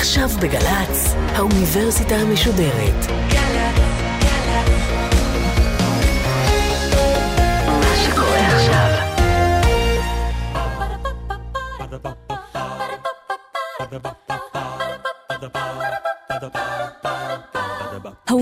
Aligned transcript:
עכשיו 0.00 0.28
בגל"צ, 0.42 1.14
האוניברסיטה 1.34 2.14
המשודרת. 2.14 3.06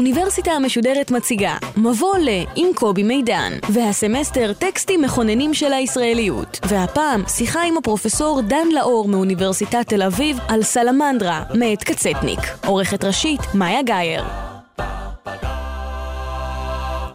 האוניברסיטה 0.08 0.50
המשודרת 0.50 1.10
מציגה 1.10 1.56
מבוא 1.76 2.18
ל 2.18 2.28
עם 2.56 2.66
קובי 2.74 3.02
מידן 3.02 3.52
והסמסטר 3.72 4.52
טקסטים 4.52 5.02
מכוננים 5.02 5.54
של 5.54 5.72
הישראליות 5.72 6.60
והפעם 6.68 7.22
שיחה 7.28 7.62
עם 7.62 7.76
הפרופסור 7.76 8.40
דן 8.48 8.66
לאור 8.74 9.08
מאוניברסיטת 9.08 9.88
תל 9.88 10.02
אביב 10.02 10.36
על 10.48 10.62
סלמנדרה 10.62 11.44
מאת 11.54 11.84
קצטניק 11.84 12.38
עורכת 12.66 13.04
ראשית 13.04 13.40
מאיה 13.54 13.82
גאייר 13.82 14.24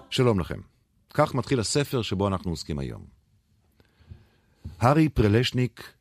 שלום 0.10 0.40
לכם. 0.40 0.60
כך 1.14 1.36
מתחיל 1.36 1.60
הספר 1.60 2.02
שבו 2.02 2.28
אנחנו 2.28 2.52
עוסקים 2.52 2.80
היום. 2.80 3.02
הארי 4.80 5.10
פרלשניק 5.10 5.94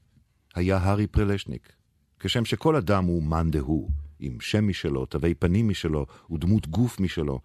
היה 0.55 0.77
הארי 0.77 1.07
פרלשניק, 1.07 1.73
כשם 2.21 2.45
שכל 2.45 2.77
אדם 2.77 3.05
הוא 3.05 3.23
מאן 3.23 3.51
דהוא, 3.51 3.91
עם 4.23 4.41
שם 4.41 4.69
משלו, 4.69 5.07
תווי 5.07 5.35
פנים 5.35 5.69
משלו 5.69 6.07
ודמות 6.31 6.67
גוף 6.69 7.01
משלו, 7.01 7.41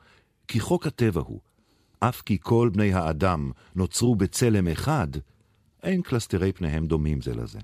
כי 0.48 0.60
חוק 0.60 0.88
הטבע 0.88 1.22
הוא, 1.22 1.40
אף 2.00 2.22
כי 2.22 2.38
כל 2.42 2.70
בני 2.74 2.94
האדם 2.94 3.52
נוצרו 3.76 4.16
בצלם 4.16 4.68
אחד, 4.68 5.08
אין 5.84 6.02
קלסתרי 6.02 6.52
פניהם 6.52 6.86
דומים 6.86 7.22
זה 7.22 7.36
לזה. 7.36 7.60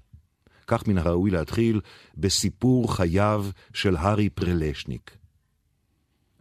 כך 0.67 0.87
מן 0.87 0.97
הראוי 0.97 1.31
להתחיל 1.31 1.81
בסיפור 2.17 2.95
חייו 2.95 3.45
של 3.73 3.95
הארי 3.95 4.29
פרלשניק. 4.29 5.17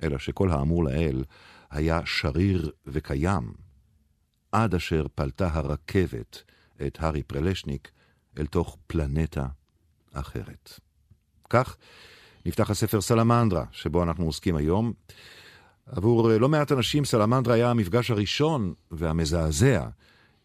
אלא 0.03 0.19
שכל 0.19 0.51
האמור 0.51 0.85
לאל 0.85 1.25
היה 1.71 2.01
שריר 2.05 2.71
וקיים, 2.87 3.53
עד 4.53 4.75
אשר 4.75 5.07
פלטה 5.15 5.49
הרכבת 5.53 6.43
את 6.87 6.99
הארי 7.01 7.23
פרלשניק 7.23 7.91
אל 8.39 8.47
תוך 8.47 8.77
פלנטה 8.87 9.47
אחרת. 10.13 10.81
כך 11.51 11.77
נפתח 12.47 12.71
הספר 12.71 13.01
סלמנדרה, 13.01 13.65
שבו 13.71 14.03
אנחנו 14.03 14.25
עוסקים 14.25 14.57
היום. 14.57 14.93
עבור 15.87 16.29
לא 16.29 16.49
מעט 16.49 16.73
אנשים 16.73 17.05
סלמנדרה 17.05 17.55
היה 17.55 17.71
המפגש 17.71 18.11
הראשון 18.11 18.75
והמזעזע 18.91 19.87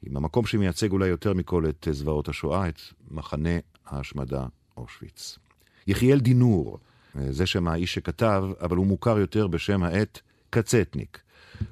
עם 0.04 0.18
המקום 0.18 0.46
שמייצג 0.46 0.92
אולי 0.92 1.08
יותר 1.08 1.34
מכל 1.34 1.66
את 1.70 1.88
זוועות 1.92 2.30
השואה, 2.30 2.70
את 2.70 2.80
מחנה 3.12 3.50
ההשמדה 3.86 4.46
אושוויץ. 4.78 5.38
יחיאל 5.88 6.20
דינור, 6.20 6.80
זה 7.30 7.46
שם 7.46 7.68
האיש 7.68 7.94
שכתב, 7.94 8.44
אבל 8.62 8.78
הוא 8.78 8.88
מוכר 8.88 9.20
יותר 9.20 9.48
בשם 9.48 9.84
העט 9.84 10.20
קצטניק. 10.50 11.20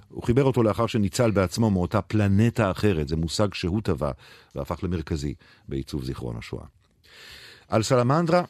הוא 0.09 0.23
חיבר 0.23 0.43
אותו 0.43 0.63
לאחר 0.63 0.87
שניצל 0.87 1.31
בעצמו 1.31 1.71
מאותה 1.71 2.01
פלנטה 2.01 2.71
אחרת, 2.71 3.07
זה 3.07 3.15
מושג 3.15 3.53
שהוא 3.53 3.81
טבע 3.81 4.11
והפך 4.55 4.83
למרכזי 4.83 5.33
בעיצוב 5.67 6.03
זיכרון 6.03 6.37
השואה. 6.37 6.65
על 7.67 7.83
סלמנדרה, 7.83 8.43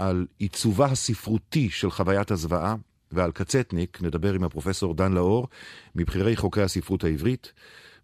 על 0.00 0.26
עיצובה 0.38 0.86
הספרותי 0.86 1.70
של 1.70 1.90
חוויית 1.90 2.30
הזוועה, 2.30 2.74
ועל 3.12 3.32
קצטניק 3.32 4.02
נדבר 4.02 4.32
עם 4.32 4.44
הפרופסור 4.44 4.94
דן 4.94 5.12
לאור, 5.12 5.48
מבכירי 5.94 6.36
חוקרי 6.36 6.64
הספרות 6.64 7.04
העברית. 7.04 7.52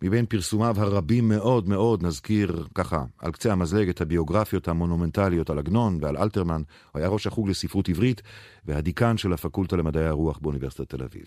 מבין 0.03 0.27
פרסומיו 0.27 0.77
הרבים 0.79 1.29
מאוד 1.29 1.69
מאוד 1.69 2.03
נזכיר 2.03 2.67
ככה, 2.75 3.05
על 3.19 3.33
קצה 3.33 3.53
המזלג 3.53 3.89
את 3.89 4.01
הביוגרפיות 4.01 4.69
המונומנטליות 4.69 5.51
על 5.51 5.59
עגנון 5.59 5.99
ועל 6.01 6.17
אלתרמן, 6.17 6.63
הוא 6.93 7.01
היה 7.01 7.09
ראש 7.09 7.27
החוג 7.27 7.49
לספרות 7.49 7.89
עברית 7.89 8.23
והדיקן 8.65 9.17
של 9.17 9.33
הפקולטה 9.33 9.77
למדעי 9.77 10.07
הרוח 10.07 10.39
באוניברסיטת 10.39 10.89
תל 10.91 11.03
אביב. 11.03 11.27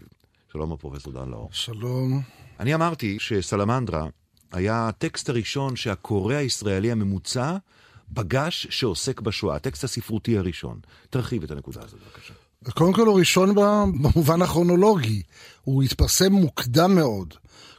שלום 0.51 0.71
הפרופסור 0.71 1.13
דן 1.13 1.29
לאור. 1.29 1.49
שלום. 1.51 2.21
אני 2.59 2.75
אמרתי 2.75 3.17
שסלמנדרה 3.19 4.07
היה 4.51 4.87
הטקסט 4.87 5.29
הראשון 5.29 5.75
שהקורא 5.75 6.35
הישראלי 6.35 6.91
הממוצע 6.91 7.57
פגש 8.13 8.67
שעוסק 8.69 9.21
בשואה, 9.21 9.55
הטקסט 9.55 9.83
הספרותי 9.83 10.37
הראשון. 10.37 10.79
תרחיב 11.09 11.43
את 11.43 11.51
הנקודה 11.51 11.81
הזאת 11.83 11.99
בבקשה. 11.99 12.33
קודם 12.73 12.93
כל 12.93 13.07
הוא 13.07 13.19
ראשון 13.19 13.55
במובן 13.55 14.41
הכרונולוגי, 14.41 15.21
הוא 15.63 15.83
התפרסם 15.83 16.33
מוקדם 16.33 16.95
מאוד. 16.95 17.33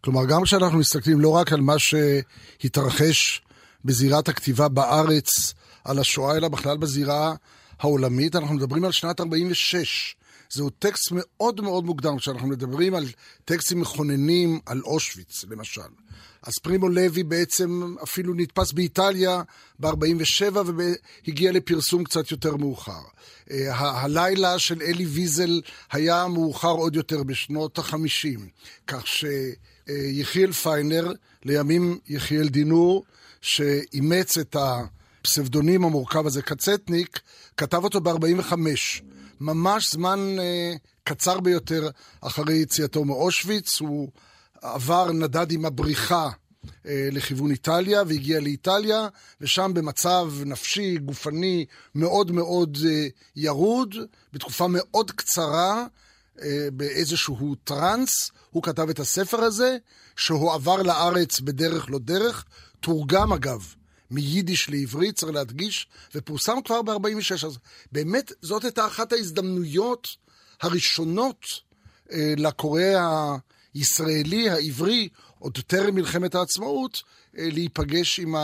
כלומר, 0.04 0.26
גם 0.26 0.42
כשאנחנו 0.42 0.78
מסתכלים 0.78 1.20
לא 1.20 1.28
רק 1.28 1.52
על 1.52 1.60
מה 1.60 1.74
שהתרחש 1.78 3.42
בזירת 3.84 4.28
הכתיבה 4.28 4.68
בארץ 4.68 5.54
על 5.84 5.98
השואה, 5.98 6.36
אלא 6.36 6.48
בכלל 6.48 6.76
בזירה 6.76 7.34
העולמית, 7.78 8.36
אנחנו 8.36 8.54
מדברים 8.54 8.84
על 8.84 8.92
שנת 8.92 9.20
46. 9.20 10.16
זהו 10.50 10.70
טקסט 10.70 11.08
מאוד 11.12 11.60
מאוד 11.60 11.84
מוקדם, 11.84 12.18
כשאנחנו 12.18 12.48
מדברים 12.48 12.94
על 12.94 13.06
טקסטים 13.44 13.80
מכוננים 13.80 14.60
על 14.66 14.80
אושוויץ, 14.84 15.44
למשל. 15.50 15.80
אז 16.42 16.52
פרימו 16.62 16.88
לוי 16.88 17.22
בעצם 17.22 17.94
אפילו 18.02 18.34
נתפס 18.34 18.72
באיטליה 18.72 19.42
ב-47 19.78 20.56
והגיע 21.26 21.52
לפרסום 21.52 22.04
קצת 22.04 22.30
יותר 22.30 22.56
מאוחר. 22.56 23.00
ה- 23.50 24.00
הלילה 24.00 24.58
של 24.58 24.82
אלי 24.82 25.06
ויזל 25.06 25.60
היה 25.92 26.26
מאוחר 26.28 26.68
עוד 26.70 26.96
יותר 26.96 27.22
בשנות 27.22 27.78
ה-50, 27.78 28.40
כך 28.86 29.04
שיחיאל 29.06 30.52
פיינר, 30.52 31.12
לימים 31.44 31.98
יחיאל 32.08 32.48
דינור, 32.48 33.04
שאימץ 33.40 34.38
את 34.38 34.56
הפסבדונים 34.60 35.84
המורכב 35.84 36.26
הזה, 36.26 36.42
קצטניק, 36.42 37.20
כתב 37.56 37.84
אותו 37.84 38.00
ב-45. 38.00 38.54
ממש 39.40 39.92
זמן 39.92 40.36
uh, 40.38 40.78
קצר 41.04 41.40
ביותר 41.40 41.88
אחרי 42.20 42.54
יציאתו 42.54 43.04
מאושוויץ, 43.04 43.80
הוא 43.80 44.08
עבר, 44.62 45.12
נדד 45.12 45.52
עם 45.52 45.64
הבריחה 45.64 46.28
uh, 46.30 46.68
לכיוון 47.12 47.50
איטליה 47.50 48.02
והגיע 48.06 48.40
לאיטליה, 48.40 49.08
ושם 49.40 49.74
במצב 49.74 50.32
נפשי, 50.46 50.98
גופני, 50.98 51.66
מאוד 51.94 52.30
מאוד 52.30 52.76
uh, 52.76 53.10
ירוד, 53.36 53.94
בתקופה 54.32 54.66
מאוד 54.68 55.10
קצרה, 55.10 55.86
uh, 56.36 56.40
באיזשהו 56.72 57.54
טראנס, 57.64 58.30
הוא 58.50 58.62
כתב 58.62 58.88
את 58.88 58.98
הספר 58.98 59.40
הזה, 59.40 59.76
שהוא 60.16 60.52
עבר 60.52 60.82
לארץ 60.82 61.40
בדרך 61.40 61.90
לא 61.90 61.98
דרך, 61.98 62.44
תורגם 62.80 63.32
אגב. 63.32 63.74
מיידיש 64.10 64.70
לעברית, 64.70 65.16
צריך 65.16 65.32
להדגיש, 65.32 65.86
ופורסם 66.14 66.56
כבר 66.64 66.82
ב-46. 66.82 67.46
אז 67.46 67.58
באמת, 67.92 68.32
זאת 68.42 68.64
הייתה 68.64 68.86
אחת 68.86 69.12
ההזדמנויות 69.12 70.08
הראשונות 70.60 71.44
אה, 72.12 72.34
לקורא 72.36 72.82
הישראלי, 73.74 74.50
העברי, 74.50 75.08
עוד 75.38 75.58
טרם 75.66 75.94
מלחמת 75.94 76.34
העצמאות, 76.34 77.02
אה, 77.38 77.48
להיפגש 77.52 78.20
עם 78.20 78.34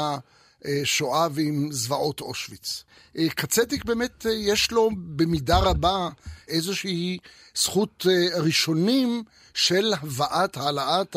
השואה 0.65 1.29
ועם 1.33 1.69
זוועות 1.73 2.21
אושוויץ. 2.21 2.85
אה, 3.19 3.29
קצטיק 3.29 3.85
באמת, 3.85 4.27
אה, 4.27 4.33
יש 4.33 4.71
לו 4.71 4.91
במידה 4.97 5.59
רבה 5.59 6.09
איזושהי 6.49 7.19
זכות 7.55 8.07
ראשונים 8.37 9.23
של 9.55 9.93
הבאת, 10.03 10.57
העלאת 10.57 11.17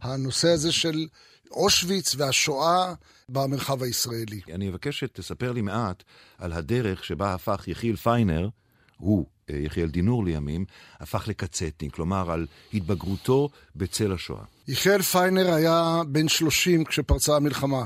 הנושא 0.00 0.48
הזה 0.48 0.72
של 0.72 1.06
אושוויץ 1.50 2.14
והשואה 2.14 2.94
במרחב 3.28 3.82
הישראלי. 3.82 4.40
אני 4.52 4.68
אבקש 4.68 5.00
שתספר 5.00 5.52
לי 5.52 5.62
מעט 5.62 6.02
על 6.38 6.52
הדרך 6.52 7.04
שבה 7.04 7.34
הפך 7.34 7.64
יחיאל 7.66 7.96
פיינר, 7.96 8.48
הוא, 8.96 9.26
יחיאל 9.52 9.88
דינור 9.88 10.24
לימים, 10.24 10.64
הפך 11.00 11.28
לקצטניק, 11.28 11.94
כלומר 11.94 12.30
על 12.30 12.46
התבגרותו 12.74 13.48
בצל 13.76 14.12
השואה. 14.12 14.42
יחיאל 14.68 15.02
פיינר 15.02 15.54
היה 15.54 16.02
בן 16.08 16.28
30 16.28 16.84
כשפרצה 16.84 17.36
המלחמה. 17.36 17.84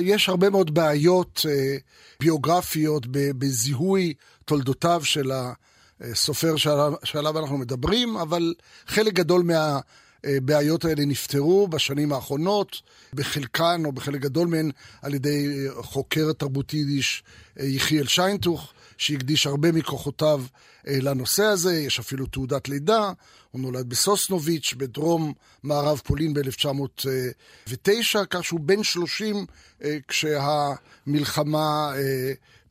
יש 0.00 0.28
הרבה 0.28 0.50
מאוד 0.50 0.74
בעיות 0.74 1.46
ביוגרפיות 2.20 3.06
בזיהוי 3.10 4.14
תולדותיו 4.44 5.00
של 5.04 5.30
הסופר 6.00 6.56
שעליו 7.04 7.38
אנחנו 7.38 7.58
מדברים, 7.58 8.16
אבל 8.16 8.54
חלק 8.86 9.12
גדול 9.12 9.42
מה... 9.42 9.80
הבעיות 10.24 10.84
האלה 10.84 11.04
נפתרו 11.04 11.68
בשנים 11.68 12.12
האחרונות, 12.12 12.82
בחלקן 13.14 13.82
או 13.84 13.92
בחלק 13.92 14.20
גדול 14.20 14.48
מהן 14.48 14.70
על 15.02 15.14
ידי 15.14 15.66
חוקר 15.76 16.32
תרבות 16.32 16.74
יידיש 16.74 17.22
יחיאל 17.56 18.06
שיינטוך, 18.06 18.72
שהקדיש 19.00 19.46
הרבה 19.46 19.72
מכוחותיו 19.72 20.44
לנושא 20.86 21.42
הזה, 21.42 21.74
יש 21.74 21.98
אפילו 21.98 22.26
תעודת 22.26 22.68
לידה, 22.68 23.12
הוא 23.50 23.60
נולד 23.60 23.88
בסוסנוביץ' 23.88 24.74
בדרום 24.76 25.32
מערב 25.62 26.00
פולין 26.04 26.34
ב-1909, 26.34 28.24
כך 28.30 28.44
שהוא 28.44 28.60
בן 28.60 28.82
30 28.82 29.46
כשהמלחמה 30.08 31.92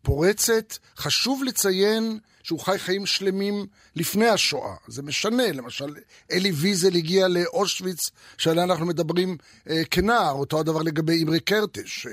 פורצת. 0.02 0.78
חשוב 0.98 1.44
לציין 1.44 2.20
שהוא 2.44 2.59
חי 2.59 2.77
חיים 2.77 3.06
שלמים 3.06 3.65
לפני 3.95 4.27
השואה. 4.27 4.75
זה 4.88 5.01
משנה, 5.01 5.51
למשל, 5.51 5.95
אלי 6.31 6.51
ויזל 6.51 6.95
הגיע 6.95 7.27
לאושוויץ, 7.27 8.00
שעליה 8.38 8.63
אנחנו 8.63 8.86
מדברים 8.86 9.38
אה, 9.69 9.81
כנער, 9.91 10.31
אותו 10.31 10.59
הדבר 10.59 10.81
לגבי 10.81 11.24
אמרי 11.24 11.39
קרטש. 11.39 12.07
אה, 12.07 12.12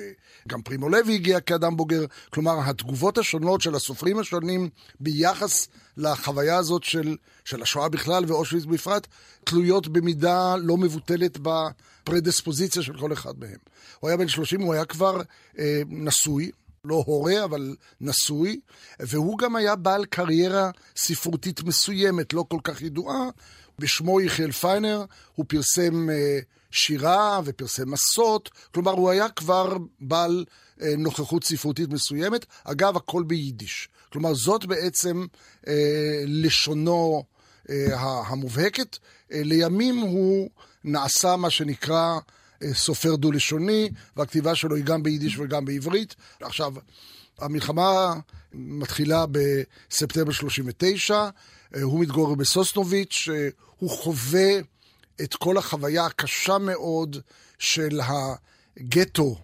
גם 0.49 0.63
פרימו 0.63 0.89
לוי 0.89 1.15
הגיע 1.15 1.41
כאדם 1.41 1.77
בוגר. 1.77 2.05
כלומר, 2.31 2.59
התגובות 2.65 3.19
השונות 3.19 3.61
של 3.61 3.75
הסופרים 3.75 4.19
השונים 4.19 4.69
ביחס 5.01 5.69
לחוויה 5.97 6.57
הזאת 6.57 6.85
של, 6.85 7.17
של 7.45 7.63
השואה 7.63 7.89
בכלל 7.89 8.25
ואושוויץ 8.27 8.65
בפרט, 8.65 9.07
תלויות 9.45 9.89
במידה 9.89 10.57
לא 10.57 10.77
מבוטלת 10.77 11.39
בפרדספוזיציה 11.43 12.83
של 12.83 12.99
כל 12.99 13.13
אחד 13.13 13.39
מהם. 13.39 13.59
הוא 14.01 14.09
היה 14.09 14.17
בן 14.17 14.29
30, 14.29 14.61
הוא 14.61 14.75
היה 14.75 14.85
כבר 14.85 15.23
אה, 15.59 15.83
נשוי. 15.89 16.51
לא 16.87 17.03
הורה, 17.07 17.45
אבל 17.45 17.77
נשוי, 18.01 18.61
והוא 19.01 19.39
גם 19.39 19.57
היה 19.57 19.77
בעל 19.77 20.05
קריירה 20.05 20.71
ספרותית 20.97 21.63
מסוימת, 21.63 22.33
לא 22.33 22.45
כל 22.49 22.61
כך 22.65 22.83
ידועה. 22.83 23.29
בשמו 23.79 24.21
יחיאל 24.21 24.53
פיינר, 24.53 25.05
הוא 25.35 25.47
פרסם 25.49 26.11
אה, 26.11 26.39
שירה 26.71 27.41
ופרסם 27.45 27.91
מסות, 27.91 28.51
כלומר 28.75 28.93
הוא 28.93 29.11
היה 29.11 29.29
כבר 29.29 29.77
בעל 30.01 30.45
אה, 30.83 30.95
נוכחות 30.99 31.45
ספרותית 31.45 31.89
מסוימת. 31.89 32.47
אגב, 32.65 32.97
הכל 32.97 33.23
ביידיש. 33.23 33.89
כלומר, 34.13 34.35
זאת 34.35 34.65
בעצם 34.65 35.27
אה, 35.69 36.23
לשונו 36.27 37.25
אה, 37.71 38.23
המובהקת. 38.27 38.99
אה, 39.33 39.41
לימים 39.45 39.99
הוא 39.99 40.51
נעשה 40.85 41.37
מה 41.37 41.51
שנקרא 41.51 42.19
סופר 42.73 43.17
דו-לשוני, 43.17 43.91
והכתיבה 44.17 44.55
שלו 44.55 44.77
היא 44.77 44.85
גם 44.85 45.03
ביידיש 45.03 45.39
וגם 45.39 45.65
בעברית. 45.65 46.15
עכשיו, 46.41 46.75
המלחמה 47.39 48.15
מתחילה 48.53 49.25
בספטמבר 49.31 50.33
39, 50.33 51.29
אה, 51.75 51.83
הוא 51.83 52.01
מתגורר 52.01 52.35
בסוסנוביץ', 52.35 53.29
אה, 53.33 53.49
הוא 53.79 53.91
חווה 53.91 54.59
את 55.23 55.35
כל 55.35 55.57
החוויה 55.59 56.07
הקשה 56.07 56.59
מאוד 56.59 57.17
של 57.59 58.01
הגטו 58.01 59.37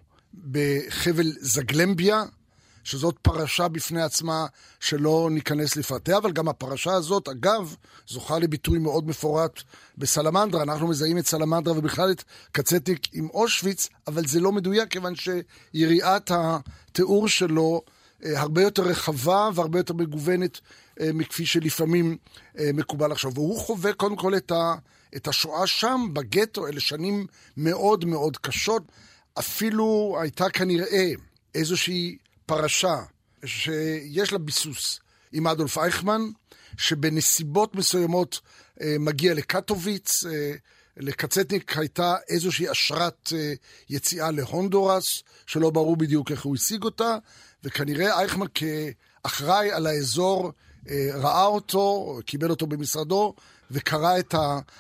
בחבל 0.51 1.33
זגלמביה, 1.41 2.25
שזאת 2.85 3.17
פרשה 3.23 3.69
בפני 3.69 4.03
עצמה 4.03 4.47
שלא 4.81 5.29
ניכנס 5.33 5.77
לפרטיה, 5.77 6.17
אבל 6.19 6.33
גם 6.33 6.49
הפרשה 6.49 6.93
הזאת, 6.93 7.29
אגב, 7.29 7.77
זוכה 8.09 8.39
לביטוי 8.39 8.79
מאוד 8.79 9.09
מפורט 9.09 9.63
בסלמנדרה. 9.99 10.63
אנחנו 10.63 10.89
מזהים 10.89 11.19
את 11.19 11.27
סלמנדרה 11.27 11.79
ובכלל 11.79 12.11
את 12.11 12.25
קצטיק 12.53 13.01
עם 13.13 13.29
אושוויץ, 13.31 13.89
אבל 14.07 14.27
זה 14.27 14.41
לא 14.41 14.53
מדויק, 14.53 14.89
כיוון 14.89 15.15
שיריעת 15.15 16.31
התיאור 16.35 17.29
שלו 17.29 17.83
אה, 18.25 18.41
הרבה 18.41 18.63
יותר 18.63 18.83
רחבה 18.83 19.51
והרבה 19.55 19.79
יותר 19.79 19.95
מגוונת 19.95 20.61
אה, 21.01 21.11
מכפי 21.15 21.47
שלפעמים 21.47 22.17
אה, 22.59 22.71
מקובל 22.75 23.13
עכשיו. 23.13 23.35
והוא 23.35 23.61
חווה 23.61 23.93
קודם 23.93 24.17
כל 24.17 24.37
את, 24.37 24.51
ה, 24.51 24.75
את 25.17 25.29
השואה 25.29 25.67
שם, 25.67 26.07
בגטו, 26.13 26.67
אלה 26.67 26.81
שנים 26.81 27.27
מאוד 27.57 28.05
מאוד 28.05 28.37
קשות. 28.37 28.83
אפילו 29.39 30.17
הייתה 30.21 30.51
כנראה 30.51 31.11
איזושהי 31.55 32.17
פרשה 32.47 32.97
שיש 33.45 34.33
לה 34.33 34.39
ביסוס 34.39 35.01
עם 35.33 35.47
אדולף 35.47 35.79
אייכמן, 35.79 36.23
שבנסיבות 36.77 37.75
מסוימות 37.75 38.41
אה, 38.81 38.97
מגיע 38.99 39.35
לקטוביץ, 39.35 40.25
אה, 40.27 40.53
לקצטניק 40.97 41.79
הייתה 41.79 42.15
איזושהי 42.29 42.71
אשרת 42.71 43.33
אה, 43.35 43.53
יציאה 43.91 44.31
להונדורס, 44.31 45.23
שלא 45.47 45.71
ברור 45.71 45.97
בדיוק 45.97 46.31
איך 46.31 46.45
הוא 46.45 46.57
השיג 46.57 46.83
אותה, 46.83 47.17
וכנראה 47.65 48.19
אייכמן 48.19 48.47
כאחראי 48.55 49.73
על 49.73 49.87
האזור 49.87 50.53
אה, 50.91 51.09
ראה 51.15 51.45
אותו, 51.45 52.19
קיבל 52.27 52.51
אותו 52.51 52.67
במשרדו, 52.67 53.35
וקרא 53.71 54.19
את 54.19 54.35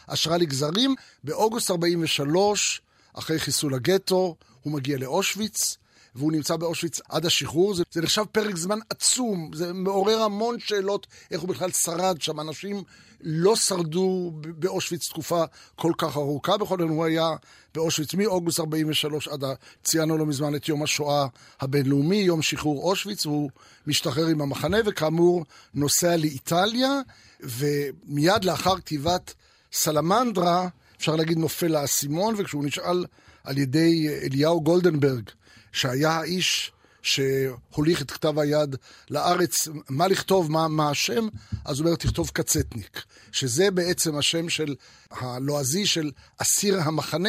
האשרה 0.08 0.38
לגזרים. 0.38 0.94
באוגוסט 1.24 1.70
43, 1.70 2.80
אחרי 3.14 3.38
חיסול 3.38 3.74
הגטו, 3.74 4.36
הוא 4.62 4.72
מגיע 4.72 4.98
לאושוויץ, 4.98 5.76
והוא 6.14 6.32
נמצא 6.32 6.56
באושוויץ 6.56 7.00
עד 7.08 7.26
השחרור. 7.26 7.74
זה, 7.74 7.82
זה 7.92 8.02
נחשב 8.02 8.24
פרק 8.32 8.56
זמן 8.56 8.78
עצום, 8.90 9.50
זה 9.54 9.72
מעורר 9.72 10.22
המון 10.22 10.58
שאלות 10.58 11.06
איך 11.30 11.40
הוא 11.40 11.48
בכלל 11.48 11.70
שרד 11.70 12.22
שם. 12.22 12.40
אנשים 12.40 12.82
לא 13.22 13.56
שרדו 13.56 14.32
באושוויץ 14.34 15.08
תקופה 15.08 15.44
כל 15.76 15.92
כך 15.98 16.16
ארוכה. 16.16 16.56
בכל 16.56 16.78
זאת, 16.78 16.88
הוא 16.88 17.04
היה 17.04 17.28
באושוויץ 17.74 18.14
מאוגוסט 18.14 18.60
43 18.60 19.28
עד, 19.28 19.44
ציינו 19.84 20.18
לא 20.18 20.26
מזמן 20.26 20.54
את 20.54 20.68
יום 20.68 20.82
השואה 20.82 21.26
הבינלאומי, 21.60 22.16
יום 22.16 22.42
שחרור 22.42 22.90
אושוויץ, 22.90 23.26
והוא 23.26 23.50
משתחרר 23.86 24.26
עם 24.26 24.40
המחנה, 24.40 24.78
וכאמור 24.86 25.44
נוסע 25.74 26.16
לאיטליה, 26.16 27.00
ומיד 27.40 28.44
לאחר 28.44 28.76
כתיבת 28.76 29.34
סלמנדרה, 29.72 30.68
אפשר 30.96 31.16
להגיד 31.16 31.38
נופל 31.38 31.76
האסימון, 31.76 32.34
וכשהוא 32.38 32.64
נשאל 32.64 33.04
על 33.44 33.58
ידי 33.58 34.08
אליהו 34.22 34.60
גולדנברג, 34.60 35.30
שהיה 35.72 36.10
האיש 36.10 36.72
שהוליך 37.02 38.02
את 38.02 38.10
כתב 38.10 38.38
היד 38.38 38.76
לארץ, 39.10 39.68
מה 39.88 40.08
לכתוב, 40.08 40.50
מה, 40.50 40.68
מה 40.68 40.90
השם, 40.90 41.28
אז 41.64 41.78
הוא 41.78 41.86
אומר, 41.86 41.96
תכתוב 41.96 42.30
קצטניק, 42.32 43.02
שזה 43.32 43.70
בעצם 43.70 44.16
השם 44.16 44.48
של 44.48 44.74
הלועזי 45.10 45.86
של 45.86 46.10
אסיר 46.38 46.80
המחנה, 46.80 47.28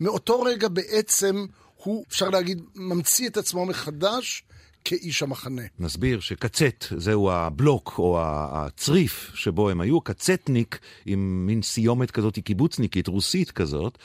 ומאותו 0.00 0.42
רגע 0.42 0.68
בעצם 0.68 1.46
הוא, 1.76 2.04
אפשר 2.08 2.28
להגיד, 2.28 2.62
ממציא 2.74 3.28
את 3.28 3.36
עצמו 3.36 3.66
מחדש 3.66 4.44
כאיש 4.88 5.22
המחנה. 5.22 5.62
נסביר 5.78 6.20
שקצט 6.20 6.84
זהו 6.96 7.30
הבלוק 7.30 7.94
או 7.98 8.18
הצריף 8.22 9.30
שבו 9.34 9.70
הם 9.70 9.80
היו, 9.80 10.00
קצטניק 10.00 10.78
עם 11.06 11.46
מין 11.46 11.62
סיומת 11.62 12.10
כזאת 12.10 12.38
קיבוצניקית, 12.38 13.08
רוסית 13.08 13.50
כזאת, 13.50 13.98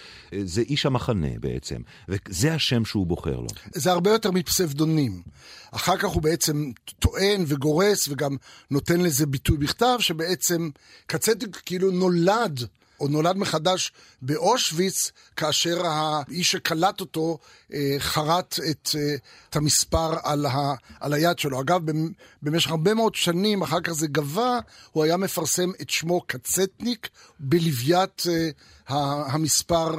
זה 0.44 0.62
איש 0.62 0.86
המחנה 0.86 1.28
בעצם, 1.40 1.82
וזה 2.10 2.54
השם 2.54 2.86
שהוא 2.86 3.08
בוחר 3.08 3.40
לו. 3.40 3.48
זה 3.74 3.92
הרבה 3.92 4.12
יותר 4.12 4.32
מפסבדונים. 4.32 5.22
אחר 5.72 5.98
כך 5.98 6.06
הוא 6.06 6.22
בעצם 6.22 6.72
טוען 7.00 7.44
וגורס 7.48 8.08
וגם 8.08 8.36
נותן 8.72 9.02
לזה 9.02 9.26
ביטוי 9.26 9.58
בכתב, 9.58 9.98
שבעצם 10.00 10.70
קצטניק 11.08 11.62
כאילו 11.66 11.92
נולד 11.92 12.60
או 13.04 13.08
נולד 13.08 13.38
מחדש 13.38 13.92
באושוויץ, 14.22 15.12
כאשר 15.36 15.86
האיש 15.86 16.52
שקלט 16.52 17.02
אותו 17.02 17.38
אה, 17.74 17.96
חרט 18.00 18.60
את, 18.72 18.90
אה, 18.96 19.16
את 19.50 19.56
המספר 19.56 20.14
על, 20.24 20.46
ה, 20.46 20.74
על 21.00 21.14
היד 21.14 21.40
שלו. 21.40 21.62
אגב, 21.62 21.82
במשך 22.42 22.72
הרבה 22.72 22.94
מאוד 22.94 23.16
שנים, 23.16 23.62
אחר 23.62 23.82
כך 23.82 23.92
זה 23.92 24.08
גבה, 24.08 24.60
הוא 24.92 25.04
היה 25.04 25.18
מפרסם 25.18 25.70
את 25.82 25.90
שמו 25.90 26.22
קצטניק 26.22 27.10
בלוויית 27.40 28.24
אה, 28.30 28.50
המספר 29.34 29.96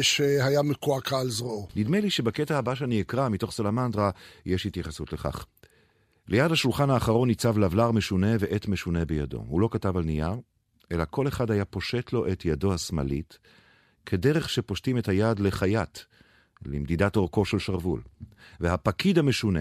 שהיה 0.00 0.62
מקועקע 0.62 1.18
על 1.18 1.30
זרועו. 1.30 1.68
נדמה 1.76 2.00
לי 2.00 2.10
שבקטע 2.10 2.58
הבא 2.58 2.74
שאני 2.74 3.00
אקרא 3.00 3.28
מתוך 3.28 3.52
סלמנדרה, 3.52 4.10
יש 4.46 4.66
התייחסות 4.66 5.12
לכך. 5.12 5.44
ליד 6.28 6.52
השולחן 6.52 6.90
האחרון 6.90 7.28
ניצב 7.28 7.58
לבלר 7.58 7.90
משונה 7.90 8.36
ועט 8.40 8.68
משונה 8.68 9.04
בידו. 9.04 9.44
הוא 9.48 9.60
לא 9.60 9.68
כתב 9.72 9.96
על 9.96 10.04
נייר, 10.04 10.34
אלא 10.92 11.04
כל 11.10 11.28
אחד 11.28 11.50
היה 11.50 11.64
פושט 11.64 12.12
לו 12.12 12.28
את 12.32 12.44
ידו 12.44 12.74
השמאלית, 12.74 13.38
כדרך 14.06 14.48
שפושטים 14.48 14.98
את 14.98 15.08
היד 15.08 15.40
לחייט, 15.40 15.98
למדידת 16.66 17.16
אורכו 17.16 17.44
של 17.44 17.58
שרוול. 17.58 18.00
והפקיד 18.60 19.18
המשונה 19.18 19.60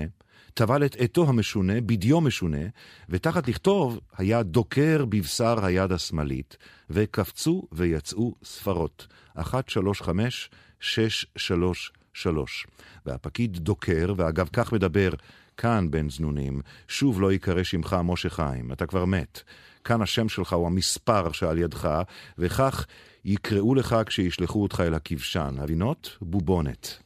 טבל 0.54 0.86
את 0.86 0.96
עטו 1.00 1.30
המשונה, 1.30 1.82
בדיו 1.82 2.22
משונה, 2.22 2.68
ותחת 3.10 3.48
לכתוב 3.48 4.00
היה 4.18 4.44
דוקר 4.44 5.06
בבשר 5.06 5.66
היד 5.66 5.92
השמאלית, 5.92 6.58
וקפצו 6.90 7.68
ויצאו 7.72 8.36
ספרות. 8.44 9.08
אחת, 9.36 9.70
שלוש, 9.70 10.02
חמש, 10.02 10.50
שש, 10.80 11.26
שלוש, 11.36 11.92
שלוש. 12.14 12.68
והפקיד 13.06 13.58
דוקר, 13.58 14.14
ואגב 14.18 14.50
כך 14.54 14.74
מדבר 14.74 15.10
כאן, 15.58 15.92
בן 15.92 16.10
זנונים, 16.10 16.62
שוב 16.88 17.22
לא 17.22 17.32
ייקרא 17.32 17.64
שמך 17.64 17.96
משה 18.04 18.30
חיים, 18.30 18.72
אתה 18.72 18.86
כבר 18.86 19.06
מת. 19.06 19.44
כאן 19.84 20.02
השם 20.02 20.30
שלך 20.30 20.54
הוא 20.54 20.68
המספר 20.68 21.32
שעל 21.32 21.58
ידך, 21.58 21.90
וכך 22.38 22.86
יקראו 23.26 23.76
לך 23.76 23.96
כשישלחו 24.06 24.64
אותך 24.64 24.84
אל 24.86 24.94
הכבשן. 24.94 25.56
הבינות? 25.58 26.18
בובונת. 26.22 26.98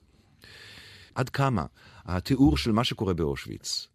עד 1.15 1.29
כמה 1.29 1.65
התיאור 2.05 2.57
של 2.57 2.71
מה 2.71 2.83
שקורה 2.83 3.13
באושוויץ, 3.13 3.87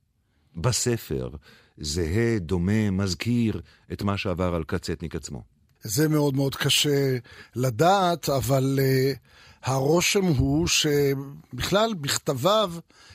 בספר, 0.56 1.30
זהה, 1.78 2.38
דומה, 2.38 2.90
מזכיר 2.90 3.60
את 3.92 4.02
מה 4.02 4.16
שעבר 4.16 4.54
על 4.54 4.64
קצטניק 4.64 5.14
עצמו. 5.14 5.42
זה 5.82 6.08
מאוד 6.08 6.34
מאוד 6.34 6.56
קשה 6.56 7.16
לדעת, 7.56 8.28
אבל 8.28 8.78
uh, 8.78 9.18
הרושם 9.62 10.24
הוא 10.24 10.66
שבכלל 10.66 11.94
בכתביו 12.00 12.72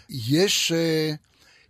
יש 0.09 0.71
uh, 0.71 1.15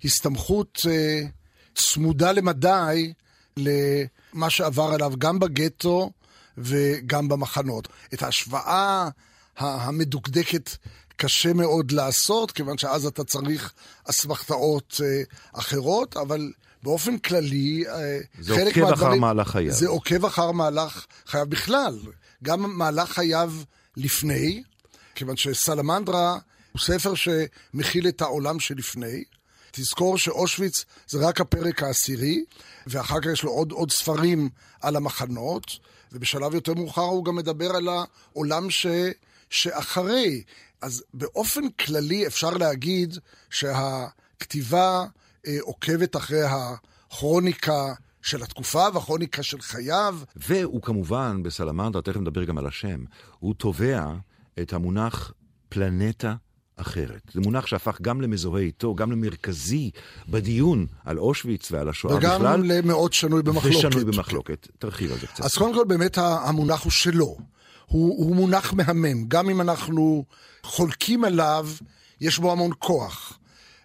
הסתמכות 0.06 0.78
uh, 0.82 1.28
צמודה 1.76 2.32
למדי 2.32 3.14
למה 3.58 4.50
שעבר 4.50 4.94
עליו 4.94 5.14
גם 5.18 5.40
בגטו 5.40 6.12
וגם 6.58 7.28
במחנות. 7.28 7.88
את 8.14 8.24
ההשוואה 8.24 9.10
המדוקדקת 9.58 10.70
קשה 11.16 11.54
מאוד 11.54 11.92
לעשות, 11.92 12.52
כיוון 12.52 12.78
שאז 12.78 13.06
אתה 13.06 13.24
צריך 13.24 13.74
אסמכתאות 14.10 15.02
אה, 15.04 15.24
אחרות, 15.60 16.18
אבל 16.18 16.52
באופן 16.84 17.18
כללי, 17.18 17.84
אה, 17.88 18.20
זה 18.40 18.54
עוקב 18.54 18.82
מהדברים, 18.82 18.94
אחר 18.94 19.34
מהלך 19.34 19.48
חייו. 19.48 19.74
זה 19.74 19.88
עוקב 19.88 20.26
אחר 20.26 20.52
מהלך 20.52 21.06
חייו 21.26 21.46
בכלל. 21.50 22.00
גם 22.44 22.78
מהלך 22.78 23.10
חייו 23.10 23.54
לפני, 23.98 24.64
כיוון 25.16 25.38
שסלמנדרה 25.38 26.38
הוא 26.72 26.82
ספר 26.82 27.14
שמכיל 27.16 28.08
את 28.08 28.22
העולם 28.22 28.60
שלפני. 28.60 29.24
תזכור 29.76 30.18
שאושוויץ 30.18 30.86
זה 31.08 31.28
רק 31.28 31.42
הפרק 31.42 31.84
העשירי, 31.84 32.44
ואחר 32.88 33.20
כך 33.22 33.28
יש 33.34 33.44
לו 33.44 33.52
עוד, 33.52 33.72
עוד 33.72 33.92
ספרים 33.92 34.50
על 34.82 34.96
המחנות, 34.96 35.66
ובשלב 36.12 36.54
יותר 36.54 36.74
מאוחר 36.74 37.02
הוא 37.02 37.26
גם 37.26 37.36
מדבר 37.36 37.76
על 37.76 37.88
העולם 37.88 38.70
ש, 38.70 38.86
שאחרי. 39.50 40.44
אז 40.82 41.04
באופן 41.14 41.70
כללי 41.70 42.28
אפשר 42.28 42.50
להגיד 42.50 43.18
שהכתיבה 43.50 45.06
אה, 45.48 45.58
עוקבת 45.62 46.16
אחרי 46.16 46.42
הכרוניקה 46.44 47.94
של 48.22 48.44
התקופה 48.44 48.88
והכרוניקה 48.94 49.44
של 49.44 49.62
חייו. 49.62 50.20
והוא 50.36 50.82
כמובן, 50.82 51.44
בסלמנדרה, 51.44 52.02
תכף 52.02 52.18
נדבר 52.18 52.44
גם 52.44 52.58
על 52.58 52.68
השם, 52.68 53.04
הוא 53.40 53.54
תובע 53.54 54.14
את 54.60 54.74
המונח 54.74 55.32
פלנטה 55.70 56.36
אחרת. 56.76 57.22
זה 57.34 57.42
מונח 57.42 57.66
שהפך 57.66 58.02
גם 58.02 58.22
למזוהה 58.22 58.62
איתו, 58.62 58.96
גם 58.96 59.12
למרכזי 59.12 59.92
בדיון 60.30 60.86
על 61.06 61.20
אושוויץ 61.20 61.72
ועל 61.72 61.90
השואה 61.90 62.16
וגם 62.16 62.36
בכלל. 62.36 62.60
וגם 62.60 62.64
למאוד 62.64 63.14
שנוי 63.14 63.44
במחלוקת. 63.44 63.78
ושנוי 63.78 64.04
במחלוקת. 64.04 64.68
תרחיב 64.80 65.12
על 65.12 65.20
זה 65.20 65.28
קצת. 65.28 65.46
אז 65.46 65.54
קודם 65.54 65.74
כל, 65.74 65.84
באמת 65.88 66.18
המונח 66.18 66.84
הוא 66.84 66.92
שלו. 66.92 67.38
הוא, 67.86 68.26
הוא 68.26 68.36
מונח 68.36 68.74
מהמם. 68.74 69.28
גם 69.28 69.50
אם 69.50 69.62
אנחנו 69.62 70.26
חולקים 70.64 71.24
עליו, 71.24 71.70
יש 72.22 72.40
בו 72.40 72.52
המון 72.52 72.72
כוח. 72.80 73.40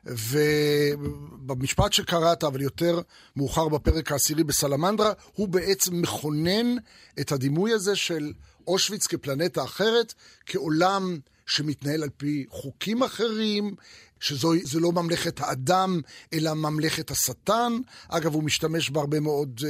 ובמשפט 0.06 1.92
שקראת, 1.92 2.44
אבל 2.44 2.60
יותר 2.60 3.00
מאוחר 3.36 3.68
בפרק 3.68 4.12
העשירי 4.12 4.44
בסלמנדרה, 4.44 5.12
הוא 5.34 5.48
בעצם 5.48 6.00
מכונן 6.02 6.76
את 7.20 7.32
הדימוי 7.32 7.72
הזה 7.72 7.96
של 7.96 8.32
אושוויץ 8.66 9.06
כפלנטה 9.06 9.64
אחרת, 9.64 10.14
כעולם 10.46 11.18
שמתנהל 11.48 12.02
על 12.02 12.08
פי 12.16 12.46
חוקים 12.50 13.02
אחרים, 13.02 13.74
שזו 14.20 14.80
לא 14.80 14.92
ממלכת 14.92 15.40
האדם, 15.40 16.00
אלא 16.32 16.54
ממלכת 16.54 17.10
השטן. 17.10 17.72
אגב, 18.08 18.34
הוא 18.34 18.42
משתמש 18.42 18.90
בהרבה 18.90 19.20
מאוד 19.20 19.60
uh, 19.60 19.64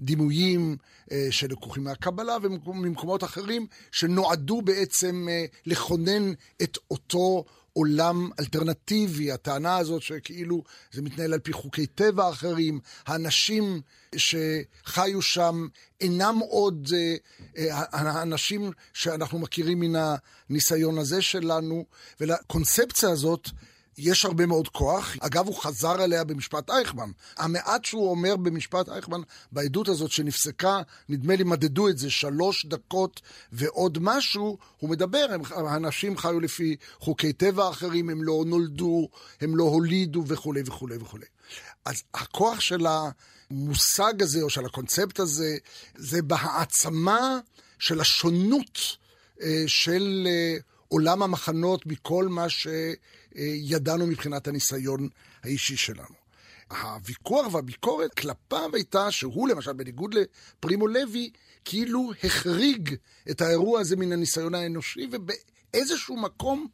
דימויים 0.00 0.76
uh, 1.04 1.12
שלקוחים 1.30 1.84
מהקבלה 1.84 2.36
וממקומות 2.42 3.24
אחרים, 3.24 3.66
שנועדו 3.92 4.62
בעצם 4.62 5.28
uh, 5.28 5.56
לכונן 5.66 6.32
את 6.62 6.78
אותו 6.90 7.44
עולם 7.78 8.30
אלטרנטיבי, 8.40 9.32
הטענה 9.32 9.76
הזאת 9.76 10.02
שכאילו 10.02 10.62
זה 10.92 11.02
מתנהל 11.02 11.32
על 11.32 11.40
פי 11.40 11.52
חוקי 11.52 11.86
טבע 11.86 12.28
אחרים, 12.30 12.80
האנשים 13.06 13.80
שחיו 14.16 15.22
שם 15.22 15.66
אינם 16.00 16.38
עוד 16.38 16.88
אה, 16.94 17.16
אה, 17.58 17.84
האנשים 17.92 18.70
שאנחנו 18.92 19.38
מכירים 19.38 19.80
מן 19.80 20.16
הניסיון 20.50 20.98
הזה 20.98 21.22
שלנו, 21.22 21.84
ולקונספציה 22.20 23.10
הזאת 23.10 23.48
יש 23.98 24.24
הרבה 24.24 24.46
מאוד 24.46 24.68
כוח. 24.68 25.16
אגב, 25.20 25.46
הוא 25.46 25.62
חזר 25.62 26.02
עליה 26.02 26.24
במשפט 26.24 26.70
אייכמן. 26.70 27.10
המעט 27.36 27.84
שהוא 27.84 28.10
אומר 28.10 28.36
במשפט 28.36 28.88
אייכמן, 28.88 29.20
בעדות 29.52 29.88
הזאת 29.88 30.10
שנפסקה, 30.10 30.82
נדמה 31.08 31.36
לי 31.36 31.44
מדדו 31.44 31.88
את 31.88 31.98
זה 31.98 32.10
שלוש 32.10 32.66
דקות 32.66 33.20
ועוד 33.52 33.98
משהו, 34.00 34.58
הוא 34.78 34.90
מדבר, 34.90 35.26
הם, 35.30 35.40
האנשים 35.50 36.16
חיו 36.16 36.40
לפי 36.40 36.76
חוקי 37.00 37.32
טבע 37.32 37.70
אחרים, 37.70 38.10
הם 38.10 38.22
לא 38.22 38.44
נולדו, 38.46 39.08
הם 39.40 39.56
לא 39.56 39.64
הולידו 39.64 40.24
וכולי 40.26 40.62
וכולי 40.66 40.96
וכולי. 40.96 41.26
אז 41.84 42.02
הכוח 42.14 42.60
של 42.60 42.86
המושג 43.50 44.22
הזה, 44.22 44.42
או 44.42 44.50
של 44.50 44.66
הקונספט 44.66 45.20
הזה, 45.20 45.56
זה 45.94 46.22
בהעצמה 46.22 47.38
של 47.78 48.00
השונות 48.00 48.78
אה, 49.42 49.64
של 49.66 50.26
אה, 50.30 50.56
עולם 50.88 51.22
המחנות 51.22 51.86
מכל 51.86 52.28
מה 52.28 52.48
ש... 52.48 52.66
ידענו 53.42 54.06
מבחינת 54.06 54.48
הניסיון 54.48 55.08
האישי 55.42 55.76
שלנו. 55.76 56.14
הוויכוח 56.70 57.54
והביקורת 57.54 58.14
כלפיו 58.14 58.70
הייתה 58.72 59.10
שהוא, 59.10 59.48
למשל, 59.48 59.72
בניגוד 59.72 60.14
לפרימו 60.14 60.86
לוי, 60.86 61.30
כאילו 61.64 62.10
החריג 62.24 62.94
את 63.30 63.40
האירוע 63.40 63.80
הזה 63.80 63.96
מן 63.96 64.12
הניסיון 64.12 64.54
האנושי, 64.54 65.08
ובאיזשהו 65.12 66.16
מקום 66.16 66.66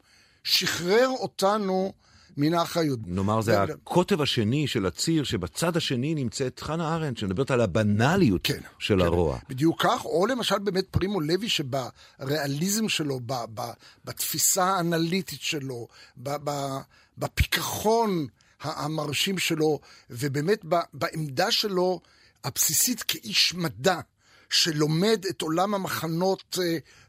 שחרר 0.43 1.07
אותנו 1.09 1.93
מן 2.37 2.53
האחריות. 2.53 2.99
נאמר, 3.05 3.41
זה 3.41 3.63
הקוטב 3.63 4.21
השני 4.21 4.67
של 4.67 4.85
הציר, 4.85 5.23
שבצד 5.23 5.77
השני 5.77 6.15
נמצאת 6.15 6.59
חנה 6.59 6.95
ארנדט, 6.95 7.17
שמדברת 7.17 7.51
על 7.51 7.61
הבנאליות 7.61 8.41
כן, 8.43 8.59
של 8.79 8.99
כן, 8.99 9.05
הרוע. 9.05 9.39
בדיוק 9.49 9.83
כך, 9.83 10.05
או 10.05 10.25
למשל 10.25 10.59
באמת 10.59 10.85
פרימו 10.91 11.21
לוי, 11.21 11.49
שבריאליזם 11.49 12.89
שלו, 12.89 13.19
ב, 13.25 13.33
ב, 13.53 13.61
בתפיסה 14.05 14.63
האנליטית 14.63 15.41
שלו, 15.41 15.87
ב, 16.17 16.29
ב, 16.43 16.51
בפיכחון 17.17 18.27
המרשים 18.61 19.37
שלו, 19.37 19.79
ובאמת 20.09 20.65
בעמדה 20.93 21.51
שלו 21.51 21.99
הבסיסית 22.43 23.03
כאיש 23.03 23.53
מדע. 23.53 23.99
שלומד 24.49 25.25
את 25.29 25.41
עולם 25.41 25.73
המחנות 25.73 26.57
uh, 26.57 26.59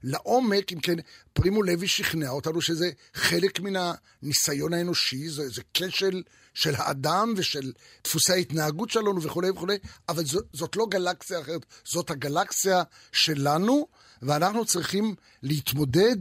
לעומק, 0.02 0.72
אם 0.72 0.80
כן, 0.80 0.96
פרימו 1.32 1.62
לוי 1.62 1.88
שכנע 1.88 2.30
אותנו 2.30 2.62
שזה 2.62 2.90
חלק 3.14 3.60
מן 3.60 3.74
הניסיון 4.22 4.72
האנושי, 4.72 5.28
זה, 5.28 5.48
זה 5.48 5.62
כשל 5.74 6.22
של 6.54 6.74
האדם 6.74 7.34
ושל 7.36 7.72
דפוסי 8.04 8.32
ההתנהגות 8.32 8.90
שלנו 8.90 9.22
וכולי 9.22 9.50
וכולי, 9.50 9.78
אבל 10.08 10.24
זו, 10.24 10.40
זאת 10.52 10.76
לא 10.76 10.86
גלקסיה 10.90 11.40
אחרת, 11.40 11.66
זאת 11.84 12.10
הגלקסיה 12.10 12.82
שלנו, 13.12 13.86
ואנחנו 14.22 14.64
צריכים 14.64 15.14
להתמודד 15.42 16.16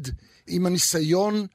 עם 0.47 0.65
הניסיון 0.65 1.47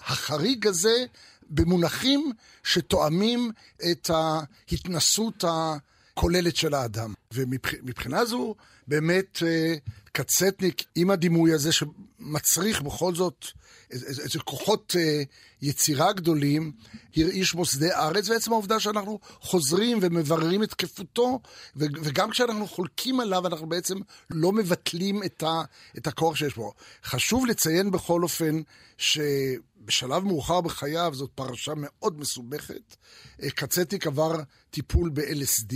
החריג 0.00 0.66
הזה 0.66 1.04
במונחים 1.50 2.32
שתואמים 2.64 3.50
את 3.90 4.10
ההתנסות 4.10 5.44
הכוללת 5.48 6.56
של 6.56 6.74
האדם. 6.74 7.14
ומבחינה 7.32 8.24
זו, 8.24 8.54
באמת 8.88 9.42
אה, 9.46 9.74
קצטניק 10.12 10.82
עם 10.94 11.10
הדימוי 11.10 11.52
הזה 11.52 11.70
שמצריך 11.72 12.82
בכל 12.82 13.14
זאת 13.14 13.46
איזה 13.90 14.38
כוחות 14.44 14.96
אה, 14.98 15.22
יצירה 15.62 16.12
גדולים, 16.12 16.72
הרעיש 17.16 17.54
מוסדי 17.54 17.92
ארץ, 17.92 18.28
ועצם 18.28 18.52
העובדה 18.52 18.80
שאנחנו 18.80 19.18
חוזרים 19.40 19.98
ומבררים 20.02 20.62
את 20.62 20.70
תקפותו, 20.70 21.40
וגם 21.76 22.30
כשאנחנו 22.30 22.66
חולקים 22.66 23.20
עליו, 23.20 23.46
אנחנו 23.46 23.66
בעצם 23.66 23.98
לא 24.30 24.52
מבטלים 24.52 25.22
את, 25.22 25.42
ה, 25.42 25.62
את 25.98 26.06
הכוח 26.06 26.36
שיש 26.36 26.54
בו. 26.54 26.72
חשוב 27.04 27.46
לציין 27.46 27.90
בכל 27.90 28.22
אופן 28.22 28.60
שבשלב 28.98 30.24
מאוחר 30.24 30.60
בחייו, 30.60 31.10
זאת 31.14 31.30
פרשה 31.34 31.72
מאוד 31.76 32.20
מסובכת, 32.20 32.96
אה, 33.42 33.50
קצטניק 33.50 34.06
עבר 34.06 34.36
טיפול 34.70 35.10
ב-LSD, 35.10 35.74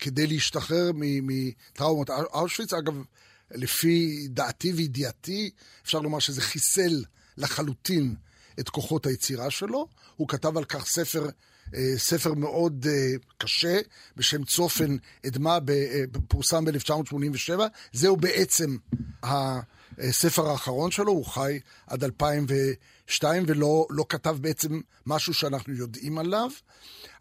כדי 0.00 0.26
להשתחרר 0.26 0.90
מטראומות 0.94 2.10
אושוויץ. 2.10 2.72
אגב, 2.72 2.94
לפי 3.50 4.26
דעתי 4.28 4.72
וידיעתי, 4.72 5.50
אפשר 5.82 5.98
לומר 5.98 6.18
שזה 6.18 6.42
חיסל 6.42 7.04
לחלוטין 7.36 8.14
את 8.60 8.68
כוחות 8.68 9.06
היצירה 9.06 9.50
שלו. 9.50 9.88
הוא 10.16 10.28
כתב 10.28 10.56
על 10.56 10.64
כך 10.64 10.86
ספר, 10.86 11.28
אה, 11.74 11.92
ספר 11.96 12.34
מאוד 12.34 12.86
אה, 12.90 13.12
קשה, 13.38 13.78
בשם 14.16 14.44
צופן 14.44 14.96
אדמה, 15.26 15.58
אה, 15.68 16.04
פורסם 16.28 16.64
ב-1987. 16.64 17.60
זהו 17.92 18.16
בעצם 18.16 18.76
הספר 19.98 20.50
האחרון 20.50 20.90
שלו, 20.90 21.12
הוא 21.12 21.26
חי 21.26 21.60
עד 21.86 22.04
2002 22.04 23.44
ולא 23.46 23.86
לא 23.90 24.04
כתב 24.08 24.36
בעצם 24.40 24.80
משהו 25.06 25.34
שאנחנו 25.34 25.74
יודעים 25.74 26.18
עליו. 26.18 26.50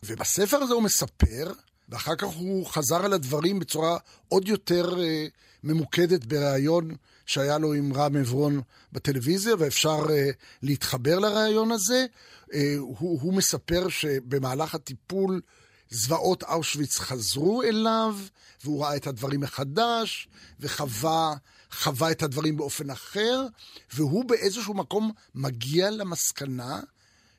ובספר 0.03 0.57
הזה 0.57 0.73
הוא 0.73 0.83
מספר 0.83 1.51
ואחר 1.89 2.15
כך 2.15 2.27
הוא 2.27 2.65
חזר 2.65 3.05
על 3.05 3.13
הדברים 3.13 3.59
בצורה 3.59 3.97
עוד 4.27 4.47
יותר 4.47 5.01
אה, 5.01 5.25
ממוקדת 5.63 6.25
בריאיון 6.25 6.95
שהיה 7.25 7.57
לו 7.57 7.73
עם 7.73 7.93
רם 7.93 8.15
עברון 8.15 8.61
בטלוויזיה, 8.91 9.53
ואפשר 9.59 10.05
אה, 10.09 10.29
להתחבר 10.61 11.19
לריאיון 11.19 11.71
הזה. 11.71 12.05
אה, 12.53 12.75
הוא, 12.77 13.19
הוא 13.21 13.33
מספר 13.33 13.89
שבמהלך 13.89 14.75
הטיפול 14.75 15.41
זוועות 15.89 16.43
אושוויץ 16.43 16.99
חזרו 16.99 17.63
אליו, 17.63 18.15
והוא 18.63 18.83
ראה 18.83 18.95
את 18.95 19.07
הדברים 19.07 19.39
מחדש, 19.39 20.27
וחווה 20.59 21.35
חווה 21.71 22.11
את 22.11 22.23
הדברים 22.23 22.57
באופן 22.57 22.89
אחר, 22.89 23.47
והוא 23.93 24.25
באיזשהו 24.25 24.73
מקום 24.73 25.11
מגיע 25.35 25.89
למסקנה 25.89 26.79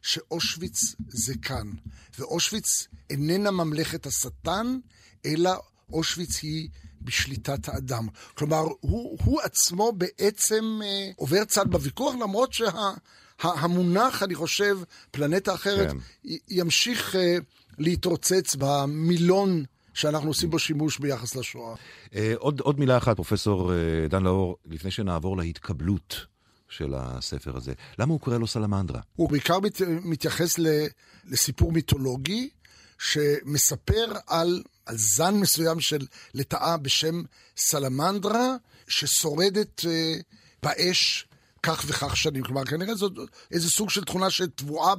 שאושוויץ 0.02 0.94
זה 1.08 1.34
כאן. 1.42 1.70
ואושוויץ 2.18 2.88
איננה 3.10 3.50
ממלכת 3.50 4.06
השטן, 4.06 4.78
אלא 5.26 5.50
אושוויץ 5.92 6.42
היא 6.42 6.68
בשליטת 7.02 7.68
האדם. 7.68 8.08
כלומר, 8.34 8.62
הוא, 8.80 9.18
הוא 9.24 9.40
עצמו 9.40 9.92
בעצם 9.92 10.80
אה, 10.84 11.10
עובר 11.16 11.44
צד 11.44 11.70
בוויכוח, 11.70 12.14
למרות 12.14 12.52
שה... 12.52 12.70
המונח, 13.42 14.22
אני 14.22 14.34
חושב, 14.34 14.78
פלנטה 15.10 15.54
אחרת, 15.54 15.90
כן. 15.90 15.96
ימשיך 16.48 17.16
אה, 17.16 17.36
להתרוצץ 17.78 18.56
במילון 18.58 19.64
שאנחנו 19.94 20.28
עושים 20.28 20.50
בו 20.50 20.58
שימוש 20.58 20.98
ביחס 20.98 21.36
לשואה. 21.36 21.74
אה, 22.14 22.32
עוד, 22.36 22.60
עוד 22.60 22.78
מילה 22.78 22.96
אחת, 22.96 23.16
פרופסור 23.16 23.72
אה, 23.72 24.08
דן 24.08 24.22
לאור, 24.22 24.56
לפני 24.70 24.90
שנעבור 24.90 25.36
להתקבלות 25.36 26.26
של 26.70 26.94
הספר 26.96 27.56
הזה. 27.56 27.72
למה 27.98 28.12
הוא 28.12 28.20
קורא 28.20 28.38
לו 28.38 28.46
סלמנדרה? 28.46 29.00
הוא 29.16 29.30
בעיקר 29.30 29.60
מת, 29.60 29.80
מתייחס 29.86 30.58
ל, 30.58 30.66
לסיפור 31.24 31.72
מיתולוגי 31.72 32.50
שמספר 32.98 34.12
על, 34.26 34.62
על 34.86 34.96
זן 34.98 35.34
מסוים 35.34 35.80
של 35.80 36.06
לטאה 36.34 36.76
בשם 36.76 37.22
סלמנדרה, 37.56 38.56
ששורדת 38.88 39.84
אה, 39.86 40.14
באש 40.62 41.26
כך 41.62 41.84
וכך 41.86 42.16
שנים. 42.16 42.42
כלומר, 42.42 42.64
כנראה 42.64 42.94
זאת 42.94 43.12
איזה 43.50 43.70
סוג 43.70 43.90
של 43.90 44.04
תכונה 44.04 44.30
שטבועה 44.30 44.94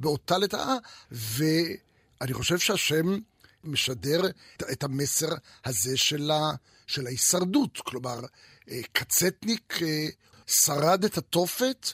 באותה 0.00 0.38
לטאה, 0.38 0.74
ואני 1.10 2.32
חושב 2.32 2.58
שהשם 2.58 3.18
משדר 3.64 4.26
את, 4.26 4.62
את 4.72 4.84
המסר 4.84 5.28
הזה 5.64 5.96
של, 5.96 6.30
ה, 6.30 6.50
של 6.86 7.06
ההישרדות. 7.06 7.78
כלומר, 7.84 8.20
אה, 8.70 8.80
קצטניק 8.92 9.78
אה, 9.82 10.06
שרד 10.46 11.04
את 11.04 11.18
התופת 11.18 11.92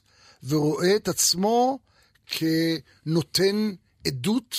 ורואה 0.48 0.96
את 0.96 1.08
עצמו 1.08 1.78
כנותן 2.26 3.72
עדות 4.06 4.56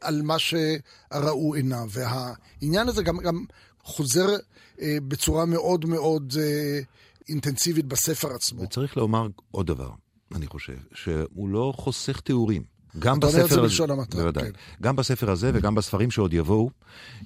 על 0.00 0.22
מה 0.22 0.36
שראו 0.38 1.54
עיניו. 1.54 1.88
והעניין 1.90 2.88
הזה 2.88 3.02
גם, 3.02 3.18
גם 3.18 3.44
חוזר 3.82 4.36
אה, 4.80 4.96
בצורה 5.08 5.44
מאוד 5.44 5.84
מאוד 5.84 6.34
אה, 6.40 6.80
אינטנסיבית 7.28 7.84
בספר 7.84 8.34
עצמו. 8.34 8.62
וצריך 8.62 8.96
לומר 8.96 9.26
עוד 9.50 9.66
דבר, 9.66 9.90
אני 10.34 10.46
חושב, 10.46 10.76
שהוא 10.94 11.48
לא 11.48 11.72
חוסך 11.76 12.20
תיאורים. 12.20 12.72
גם 12.98 13.20
בספר 13.20 13.32
זה 13.32 13.44
הזה, 13.44 13.60
בלשון 13.60 13.90
המעטה, 13.90 14.16
בוודאי. 14.16 14.44
כן. 14.44 14.50
גם 14.82 14.96
בספר 14.96 15.30
הזה 15.30 15.50
וגם 15.54 15.74
בספרים 15.74 16.10
שעוד 16.10 16.32
יבואו, 16.32 16.70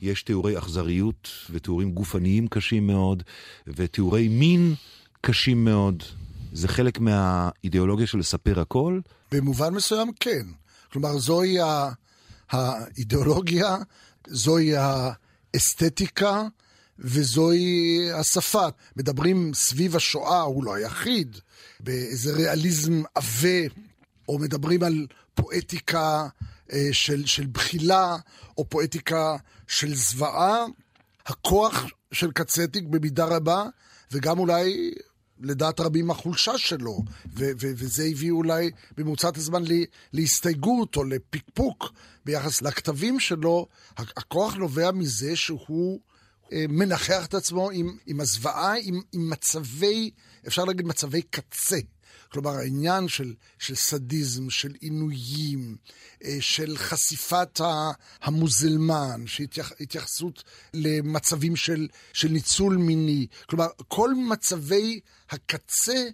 יש 0.02 0.23
תיאורי 0.23 0.58
אכזריות 0.58 1.28
ותיאורים 1.50 1.92
גופניים 1.92 2.49
קשים 2.49 2.87
מאוד, 2.87 3.23
ותיאורי 3.66 4.28
מין 4.28 4.75
קשים 5.26 5.64
מאוד. 5.64 6.02
זה 6.52 6.68
חלק 6.68 6.99
מהאידיאולוגיה 6.99 8.06
של 8.06 8.18
לספר 8.18 8.61
הכל. 8.61 9.00
במובן 9.33 9.75
מסוים 9.75 10.12
כן. 10.21 10.47
כלומר, 10.92 11.18
זוהי 11.18 11.59
האידיאולוגיה, 12.50 13.76
זוהי 14.28 14.73
האסתטיקה 14.76 16.42
וזוהי 16.99 18.09
השפה. 18.14 18.66
מדברים 18.97 19.54
סביב 19.54 19.97
השואה, 19.97 20.40
הוא 20.40 20.64
לא 20.64 20.75
היחיד, 20.75 21.37
באיזה 21.80 22.35
ריאליזם 22.35 23.02
עבה, 23.14 23.59
או 24.28 24.38
מדברים 24.38 24.83
על 24.83 25.06
פואטיקה 25.35 26.28
אה, 26.73 26.88
של, 26.92 27.26
של 27.26 27.47
בחילה, 27.47 28.16
או 28.59 28.68
פואטיקה 28.68 29.37
של 29.66 29.95
זוועה. 29.95 30.64
הכוח 31.26 31.85
של 32.12 32.30
קצטיק 32.30 32.85
במידה 32.85 33.25
רבה, 33.25 33.64
וגם 34.12 34.38
אולי 34.38 34.92
לדעת 35.40 35.81
רבים 35.81 36.11
החולשה 36.11 36.59
שלו, 36.59 37.02
ו- 37.37 37.50
ו- 37.61 37.73
וזה 37.76 38.05
הביא 38.05 38.31
אולי 38.31 38.71
בממוצעת 38.97 39.37
הזמן 39.37 39.62
ל- 39.64 39.85
להסתייגות 40.12 40.97
או 40.97 41.05
לפקפוק 41.05 41.93
ביחס 42.25 42.62
לכתבים 42.62 43.21
שלו. 43.21 43.66
הכוח 43.97 44.55
נובע 44.55 44.90
מזה 44.90 45.37
שהוא 45.37 46.00
אה, 46.52 46.64
מנחח 46.69 47.26
את 47.26 47.35
עצמו 47.35 47.71
עם, 47.71 47.97
עם 48.07 48.21
הזוועה, 48.21 48.75
עם, 48.83 49.00
עם 49.12 49.31
מצבי, 49.31 50.11
אפשר 50.47 50.64
להגיד 50.64 50.87
מצבי 50.87 51.23
קצה. 51.23 51.78
כלומר, 52.33 52.50
העניין 52.50 53.09
של, 53.09 53.35
של 53.59 53.75
סדיזם, 53.75 54.50
של 54.50 54.75
עינויים, 54.81 55.76
אה, 56.25 56.37
של 56.40 56.76
חשיפת 56.76 57.61
המוזלמן, 58.23 59.25
התייחסות 59.81 60.45
למצבים 60.75 61.57
של, 61.57 61.88
של 62.12 62.28
ניצול 62.28 62.76
מיני. 62.76 63.26
כלומר, 63.47 63.66
כל 63.88 64.14
מצבי 64.14 65.00
הקצה 65.30 66.09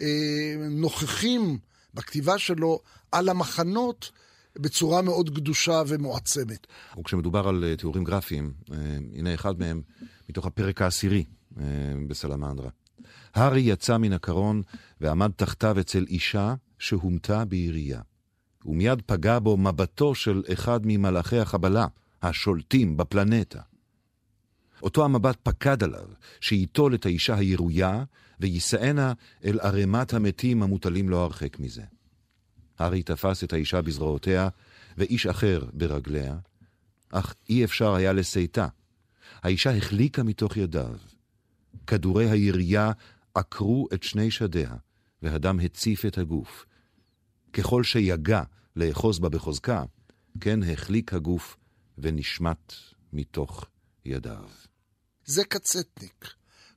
אה, 0.00 0.56
נוכחים 0.70 1.58
בכתיבה 1.94 2.38
שלו 2.38 2.80
על 3.12 3.28
המחנות 3.28 4.10
בצורה 4.58 5.02
מאוד 5.02 5.30
קדושה 5.36 5.82
ומועצמת. 5.86 6.66
וכשמדובר 6.98 7.48
על 7.48 7.64
אה, 7.64 7.76
תיאורים 7.76 8.04
גרפיים, 8.04 8.52
אה, 8.72 8.76
הנה 9.14 9.34
אחד 9.34 9.58
מהם 9.58 9.82
מתוך 10.28 10.46
הפרק 10.46 10.82
העשירי 10.82 11.24
בסלמנדרה. 12.08 12.70
הארי 13.34 13.60
יצא 13.60 13.98
מן 13.98 14.12
הקרון 14.12 14.62
ועמד 15.00 15.30
תחתיו 15.36 15.80
אצל 15.80 16.04
אישה 16.08 16.54
שהומתה 16.78 17.44
בירייה. 17.44 18.00
ומיד 18.64 19.02
פגע 19.06 19.38
בו 19.38 19.56
מבטו 19.56 20.14
של 20.14 20.42
אחד 20.52 20.80
ממלאכי 20.84 21.38
החבלה, 21.38 21.86
השולטים 22.22 22.96
בפלנטה. 22.96 23.60
אותו 24.82 25.04
המבט 25.04 25.36
פקד 25.42 25.82
עליו, 25.82 26.08
שייטול 26.40 26.94
את 26.94 27.06
האישה 27.06 27.34
הירויה, 27.34 28.04
ויישאנה 28.40 29.12
אל 29.44 29.60
ערימת 29.60 30.14
המתים 30.14 30.62
המוטלים 30.62 31.08
לא 31.08 31.24
הרחק 31.24 31.58
מזה. 31.58 31.82
הארי 32.78 33.02
תפס 33.02 33.44
את 33.44 33.52
האישה 33.52 33.82
בזרועותיה, 33.82 34.48
ואיש 34.96 35.26
אחר 35.26 35.64
ברגליה, 35.72 36.36
אך 37.10 37.34
אי 37.48 37.64
אפשר 37.64 37.94
היה 37.94 38.12
לסייתה. 38.12 38.66
האישה 39.42 39.76
החליקה 39.76 40.22
מתוך 40.22 40.56
ידיו. 40.56 40.96
כדורי 41.86 42.30
הירייה 42.30 42.92
עקרו 43.34 43.88
את 43.94 44.02
שני 44.02 44.30
שדיה, 44.30 44.74
והדם 45.22 45.60
הציף 45.60 46.04
את 46.04 46.18
הגוף. 46.18 46.64
ככל 47.52 47.84
שיגע 47.84 48.42
לאחוז 48.76 49.18
בה 49.18 49.28
בחוזקה, 49.28 49.84
כן 50.40 50.60
החליק 50.62 51.14
הגוף 51.14 51.56
ונשמט 51.98 52.72
מתוך 53.12 53.66
ידיו. 54.04 54.48
זה 55.24 55.44
קצטניק. 55.44 56.28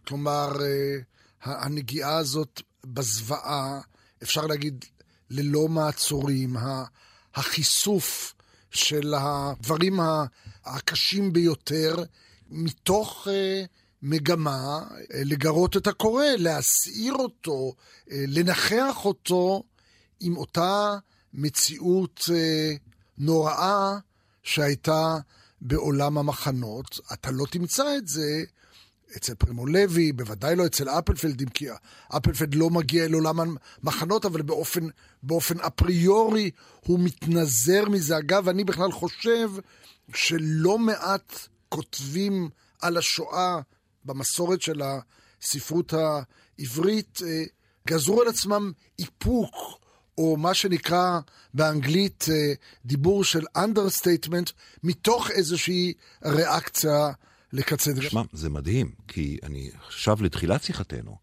כלומר, 0.07 0.51
אה, 0.61 0.97
הנגיעה 1.41 2.17
הזאת 2.17 2.61
בזוועה, 2.85 3.81
אפשר 4.23 4.45
להגיד, 4.45 4.85
ללא 5.29 5.67
מעצורים, 5.67 6.55
החיסוף 7.35 8.33
של 8.71 9.13
הדברים 9.17 9.99
הקשים 10.65 11.33
ביותר, 11.33 11.95
מתוך 12.49 13.27
אה, 13.31 13.63
מגמה 14.01 14.79
אה, 15.13 15.21
לגרות 15.25 15.77
את 15.77 15.87
הקורא, 15.87 16.25
להסעיר 16.37 17.13
אותו, 17.13 17.73
לנחח 18.07 19.05
אותו 19.05 19.63
עם 20.19 20.37
אותה 20.37 20.97
מציאות 21.33 22.21
אה, 22.33 22.73
נוראה 23.17 23.97
שהייתה 24.43 25.17
בעולם 25.61 26.17
המחנות. 26.17 26.99
אתה 27.13 27.31
לא 27.31 27.45
תמצא 27.51 27.97
את 27.97 28.07
זה 28.07 28.43
אצל 29.17 29.35
פרימו 29.35 29.65
לוי, 29.65 30.11
בוודאי 30.11 30.55
לא 30.55 30.65
אצל 30.65 30.89
אפלפלד, 30.89 31.41
אם 31.41 31.49
כי 31.49 31.65
אפלפלד 32.17 32.55
לא 32.55 32.69
מגיע 32.69 33.05
אל 33.05 33.13
עולם 33.13 33.39
המחנות, 33.83 34.25
אבל 34.25 34.41
באופן, 34.41 34.87
באופן 35.23 35.59
אפריורי 35.59 36.51
הוא 36.85 36.99
מתנזר 36.99 37.89
מזה. 37.89 38.17
אגב, 38.17 38.49
אני 38.49 38.63
בכלל 38.63 38.91
חושב 38.91 39.49
שלא 40.15 40.79
מעט 40.79 41.33
כותבים 41.69 42.49
על 42.81 42.97
השואה 42.97 43.59
במסורת 44.05 44.61
של 44.61 44.81
הספרות 45.41 45.93
העברית, 45.93 47.19
אה, 47.25 47.43
גזרו 47.87 48.21
על 48.21 48.27
עצמם 48.27 48.71
איפוק, 48.99 49.55
או 50.17 50.37
מה 50.37 50.53
שנקרא 50.53 51.19
באנגלית 51.53 52.25
אה, 52.31 52.53
דיבור 52.85 53.23
של 53.23 53.43
understatement, 53.57 54.51
מתוך 54.83 55.31
איזושהי 55.31 55.93
ריאקציה 56.25 57.09
לקצה 57.53 57.93
דרך. 57.93 58.11
שמע, 58.11 58.21
זה 58.33 58.49
מדהים, 58.49 58.91
כי 59.07 59.37
אני 59.43 59.69
עכשיו 59.87 60.17
לתחילת 60.21 60.63
שיחתנו, 60.63 61.17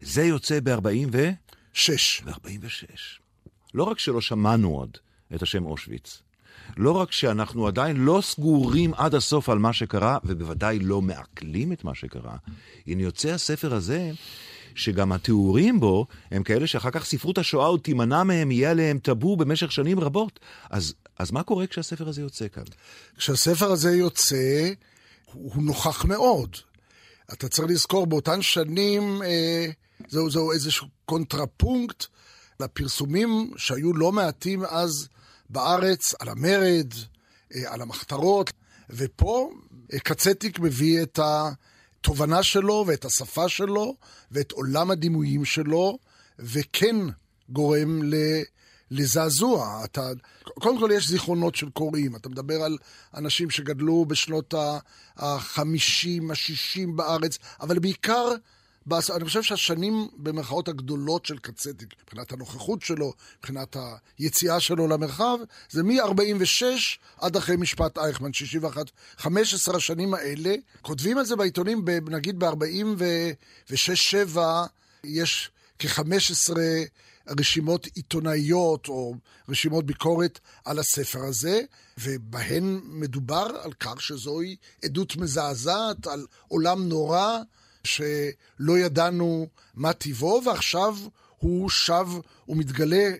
זה 0.00 0.22
יוצא 0.22 0.60
ב-40 0.60 1.08
ו... 1.12 1.30
שש. 1.72 2.22
ב-46. 2.24 2.86
לא 3.74 3.84
רק 3.84 3.98
שלא 3.98 4.20
שמענו 4.20 4.70
עוד 4.70 4.96
את 5.34 5.42
השם 5.42 5.66
אושוויץ, 5.66 6.22
לא 6.76 6.92
רק 6.92 7.12
שאנחנו 7.12 7.66
עדיין 7.66 7.96
לא 7.96 8.20
סגורים 8.22 8.94
עד 8.94 9.14
הסוף 9.14 9.48
על 9.48 9.58
מה 9.58 9.72
שקרה, 9.72 10.18
ובוודאי 10.24 10.78
לא 10.78 11.02
מעכלים 11.02 11.72
את 11.72 11.84
מה 11.84 11.94
שקרה, 11.94 12.36
הנה 12.86 13.02
יוצא 13.02 13.28
הספר 13.28 13.74
הזה, 13.74 14.12
שגם 14.76 15.12
התיאורים 15.12 15.80
בו 15.80 16.06
הם 16.30 16.42
כאלה 16.42 16.66
שאחר 16.66 16.90
כך 16.90 17.04
ספרות 17.04 17.38
השואה 17.38 17.66
עוד 17.66 17.80
תימנע 17.80 18.22
מהם, 18.22 18.50
יהיה 18.50 18.70
עליהם 18.70 18.98
טאבו 18.98 19.36
במשך 19.36 19.72
שנים 19.72 20.00
רבות. 20.00 20.40
אז, 20.70 20.94
אז 21.18 21.30
מה 21.30 21.42
קורה 21.42 21.66
כשהספר 21.66 22.08
הזה 22.08 22.20
יוצא 22.20 22.48
כאן? 22.48 22.62
כשהספר 23.16 23.72
הזה 23.72 23.96
יוצא, 23.96 24.70
הוא, 25.32 25.62
נוכח 25.62 26.04
מאוד. 26.04 26.56
אתה 27.32 27.48
צריך 27.48 27.68
לזכור, 27.70 28.06
באותן 28.06 28.42
שנים 28.42 29.22
אה, 29.22 29.66
זהו, 30.08 30.30
זהו 30.30 30.52
איזשהו 30.52 30.86
קונטרפונקט 31.04 32.04
לפרסומים 32.60 33.50
שהיו 33.56 33.92
לא 33.92 34.12
מעטים 34.12 34.64
אז 34.64 35.08
בארץ, 35.50 36.14
על 36.20 36.28
המרד, 36.28 36.92
אה, 37.54 37.72
על 37.72 37.82
המחתרות, 37.82 38.52
ופה 38.90 39.50
אה, 39.92 39.98
ק. 39.98 40.13
צטניק 40.13 40.58
מביא 40.58 41.02
את 41.02 41.18
התובנה 42.06 42.42
שלו 42.42 42.84
ואת 42.86 43.04
השפה 43.04 43.48
שלו 43.48 43.96
ואת 44.30 44.52
עולם 44.52 44.90
הדימויים 44.90 45.44
שלו, 45.44 45.98
וכן 46.38 46.96
גורם 47.48 48.02
ל... 48.02 48.14
לזעזוע. 48.90 49.84
אתה, 49.84 50.10
קודם 50.42 50.78
כל 50.78 50.90
יש 50.92 51.08
זיכרונות 51.08 51.54
של 51.54 51.70
קוראים, 51.70 52.16
אתה 52.16 52.28
מדבר 52.28 52.62
על 52.62 52.78
אנשים 53.14 53.50
שגדלו 53.50 54.04
בשנות 54.04 54.54
ה-50, 54.54 55.22
ה-60 56.30 56.90
בארץ, 56.96 57.38
אבל 57.60 57.78
בעיקר, 57.78 58.28
אני 58.92 59.24
חושב 59.24 59.42
שהשנים 59.42 60.08
במרכאות 60.16 60.68
הגדולות 60.68 61.26
של 61.26 61.38
קצטיק, 61.38 61.94
מבחינת 62.02 62.32
הנוכחות 62.32 62.82
שלו, 62.82 63.12
מבחינת 63.38 63.76
היציאה 64.18 64.60
שלו 64.60 64.88
למרחב, 64.88 65.38
זה 65.70 65.82
מ-46 65.82 66.64
עד 67.20 67.36
אחרי 67.36 67.56
משפט 67.56 67.98
אייכמן, 67.98 68.32
61. 68.32 68.90
15 69.16 69.76
השנים 69.76 70.14
האלה, 70.14 70.54
כותבים 70.82 71.18
על 71.18 71.24
זה 71.24 71.36
בעיתונים, 71.36 71.84
נגיד 72.10 72.38
ב-46-7, 72.38 74.38
יש 75.04 75.50
כ-15 75.78 76.56
רשימות 77.38 77.86
עיתונאיות 77.94 78.88
או 78.88 79.14
רשימות 79.48 79.86
ביקורת 79.86 80.40
על 80.64 80.78
הספר 80.78 81.24
הזה, 81.24 81.60
ובהן 81.98 82.80
מדובר 82.84 83.46
על 83.62 83.72
כך 83.72 84.02
שזוהי 84.02 84.56
עדות 84.84 85.16
מזעזעת 85.16 86.06
על 86.06 86.26
עולם 86.48 86.88
נורא 86.88 87.38
שלא 87.86 88.78
ידענו 88.78 89.46
מה 89.74 89.92
טיבו, 89.92 90.42
ועכשיו 90.46 90.96
הוא 91.38 91.70
שב 91.70 92.06
ומתגלה 92.48 93.10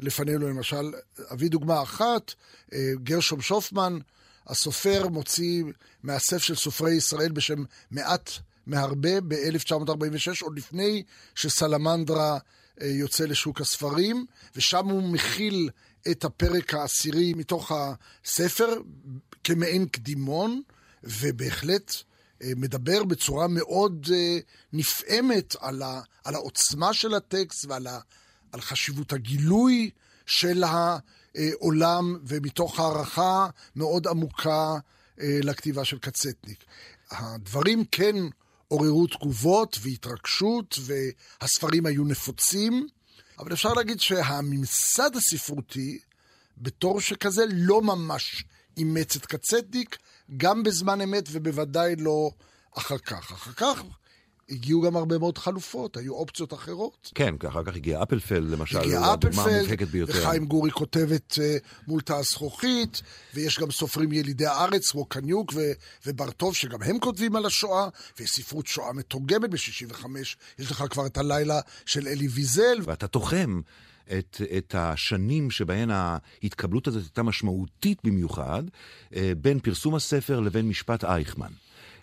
לפנינו. 0.00 0.48
למשל, 0.48 0.92
אביא 1.32 1.50
דוגמה 1.50 1.82
אחת, 1.82 2.34
אה, 2.72 2.92
גרשום 3.02 3.40
שופמן, 3.40 3.98
הסופר 4.46 5.08
מוציא 5.08 5.64
מאסף 6.04 6.38
של 6.38 6.54
סופרי 6.54 6.94
ישראל 6.94 7.32
בשם 7.32 7.64
מעט 7.90 8.30
מהרבה 8.66 9.20
ב-1946, 9.20 10.42
עוד 10.42 10.58
לפני 10.58 11.02
שסלמנדרה 11.34 12.38
אה, 12.80 12.86
יוצא 12.86 13.24
לשוק 13.24 13.60
הספרים, 13.60 14.26
ושם 14.56 14.86
הוא 14.88 15.02
מכיל 15.02 15.70
את 16.10 16.24
הפרק 16.24 16.74
העשירי 16.74 17.34
מתוך 17.34 17.72
הספר 17.74 18.68
כמעין 19.44 19.86
קדימון, 19.86 20.62
ובהחלט 21.04 21.92
מדבר 22.56 23.04
בצורה 23.04 23.48
מאוד 23.48 24.08
אה, 24.12 24.38
נפעמת 24.72 25.56
על, 25.60 25.82
ה, 25.82 26.00
על 26.24 26.34
העוצמה 26.34 26.94
של 26.94 27.14
הטקסט 27.14 27.64
ועל 27.68 27.86
ה, 27.86 27.98
על 28.52 28.60
חשיבות 28.60 29.12
הגילוי 29.12 29.90
של 30.26 30.64
העולם, 30.64 32.18
ומתוך 32.26 32.80
הערכה 32.80 33.46
מאוד 33.76 34.06
עמוקה 34.06 34.74
לכתיבה 35.18 35.84
של 35.84 35.98
קצטניק. 35.98 36.64
הדברים 37.10 37.84
כן 37.90 38.16
עוררו 38.68 39.06
תגובות 39.06 39.78
והתרגשות, 39.82 40.78
והספרים 40.80 41.86
היו 41.86 42.04
נפוצים, 42.04 42.88
אבל 43.38 43.52
אפשר 43.52 43.72
להגיד 43.72 44.00
שהממסד 44.00 45.16
הספרותי, 45.16 45.98
בתור 46.58 47.00
שכזה, 47.00 47.44
לא 47.52 47.82
ממש 47.82 48.44
אימץ 48.78 49.16
את 49.16 49.26
קצטניק, 49.26 49.96
גם 50.36 50.62
בזמן 50.62 51.00
אמת 51.00 51.28
ובוודאי 51.32 51.96
לא 51.96 52.30
אחר 52.76 52.98
כך. 52.98 53.32
אחר 53.32 53.52
כך 53.52 53.82
הגיעו 54.50 54.82
גם 54.82 54.96
הרבה 54.96 55.18
מאוד 55.18 55.38
חלופות, 55.38 55.96
היו 55.96 56.14
אופציות 56.14 56.52
אחרות. 56.54 57.10
כן, 57.14 57.34
אחר 57.48 57.64
כך 57.64 57.76
הגיע 57.76 58.02
אפלפלד 58.02 58.50
למשל, 58.50 58.78
הגיע 58.78 59.14
אפלפלד, 59.14 59.66
וחיים 60.06 60.46
גורי 60.46 60.70
כותבת 60.70 61.32
uh, 61.32 61.38
מול 61.86 62.00
תא 62.00 62.12
הזכוכית, 62.12 63.02
ויש 63.34 63.58
גם 63.58 63.70
סופרים 63.70 64.12
ילידי 64.12 64.46
הארץ, 64.46 64.90
כמו 64.90 65.04
קניוק 65.04 65.52
ו- 65.54 65.72
וברטוב, 66.06 66.54
שגם 66.54 66.82
הם 66.82 66.98
כותבים 66.98 67.36
על 67.36 67.46
השואה, 67.46 67.88
ויש 68.18 68.30
ספרות 68.30 68.66
שואה 68.66 68.92
מתורגמת 68.92 69.50
ב-65, 69.50 70.06
יש 70.58 70.70
לך 70.70 70.84
כבר 70.90 71.06
את 71.06 71.18
הלילה 71.18 71.60
של 71.86 72.08
אלי 72.08 72.28
ויזל. 72.28 72.78
ואתה 72.84 73.06
תוחם. 73.06 73.60
את, 74.18 74.40
את 74.58 74.74
השנים 74.78 75.50
שבהן 75.50 75.90
ההתקבלות 75.90 76.86
הזאת 76.86 77.02
הייתה 77.02 77.22
משמעותית 77.22 77.98
במיוחד, 78.04 78.62
אה, 79.14 79.32
בין 79.36 79.60
פרסום 79.60 79.94
הספר 79.94 80.40
לבין 80.40 80.68
משפט 80.68 81.04
אייכמן. 81.04 81.52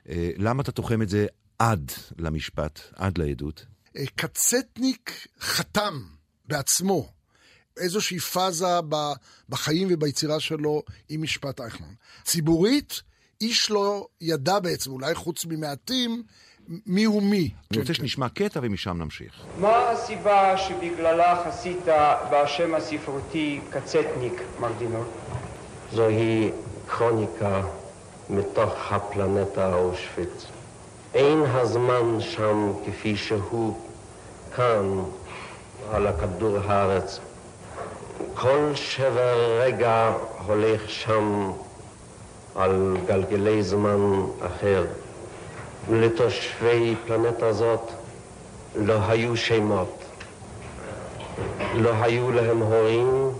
אה, 0.09 0.29
למה 0.37 0.61
אתה 0.61 0.71
תוחם 0.71 1.01
את 1.01 1.09
זה 1.09 1.25
עד 1.59 1.91
למשפט, 2.17 2.79
עד 2.95 3.17
לעדות? 3.17 3.65
אה, 3.97 4.03
קצטניק 4.15 5.27
חתם 5.39 6.01
בעצמו 6.45 7.11
איזושהי 7.77 8.19
פאזה 8.19 8.79
בחיים 9.49 9.87
וביצירה 9.91 10.39
שלו 10.39 10.83
עם 11.09 11.21
משפט 11.21 11.61
אייכמן. 11.61 11.93
ציבורית, 12.23 13.01
איש 13.41 13.71
לא 13.71 14.07
ידע 14.21 14.59
בעצם, 14.59 14.91
אולי 14.91 15.15
חוץ 15.15 15.45
ממעטים, 15.45 16.23
מי 16.87 17.03
הוא 17.03 17.23
מי. 17.23 17.49
אני 17.71 17.79
רוצה 17.79 17.93
שנשמע 17.93 18.29
קטע 18.29 18.59
ומשם 18.63 18.97
נמשיך. 18.97 19.33
מה 19.61 19.89
הסיבה 19.89 20.57
שבגללה 20.57 21.43
חסית 21.45 21.85
בשם 22.31 22.75
הספרותי 22.75 23.59
קצטניק, 23.69 24.41
מרדינו? 24.59 25.03
זוהי 25.91 26.51
כרוניקה 26.87 27.61
מתוך 28.29 28.91
הפלנטה 28.91 29.73
אושוויץ. 29.75 30.45
אין 31.13 31.43
הזמן 31.47 32.19
שם 32.19 32.71
כפי 32.85 33.15
שהוא 33.15 33.79
כאן 34.55 34.99
על 35.91 36.07
הכדור 36.07 36.57
הארץ. 36.65 37.19
כל 38.33 38.71
שבר 38.75 39.59
רגע 39.61 40.13
הולך 40.45 40.89
שם 40.89 41.51
על 42.55 42.97
גלגלי 43.07 43.63
זמן 43.63 44.21
אחר. 44.45 44.85
לתושבי 45.91 46.95
פלנטה 47.07 47.53
זאת 47.53 47.91
לא 48.75 48.97
היו 49.07 49.37
שמות, 49.37 50.03
לא 51.75 51.91
היו 52.01 52.31
להם 52.31 52.61
הורים 52.61 53.31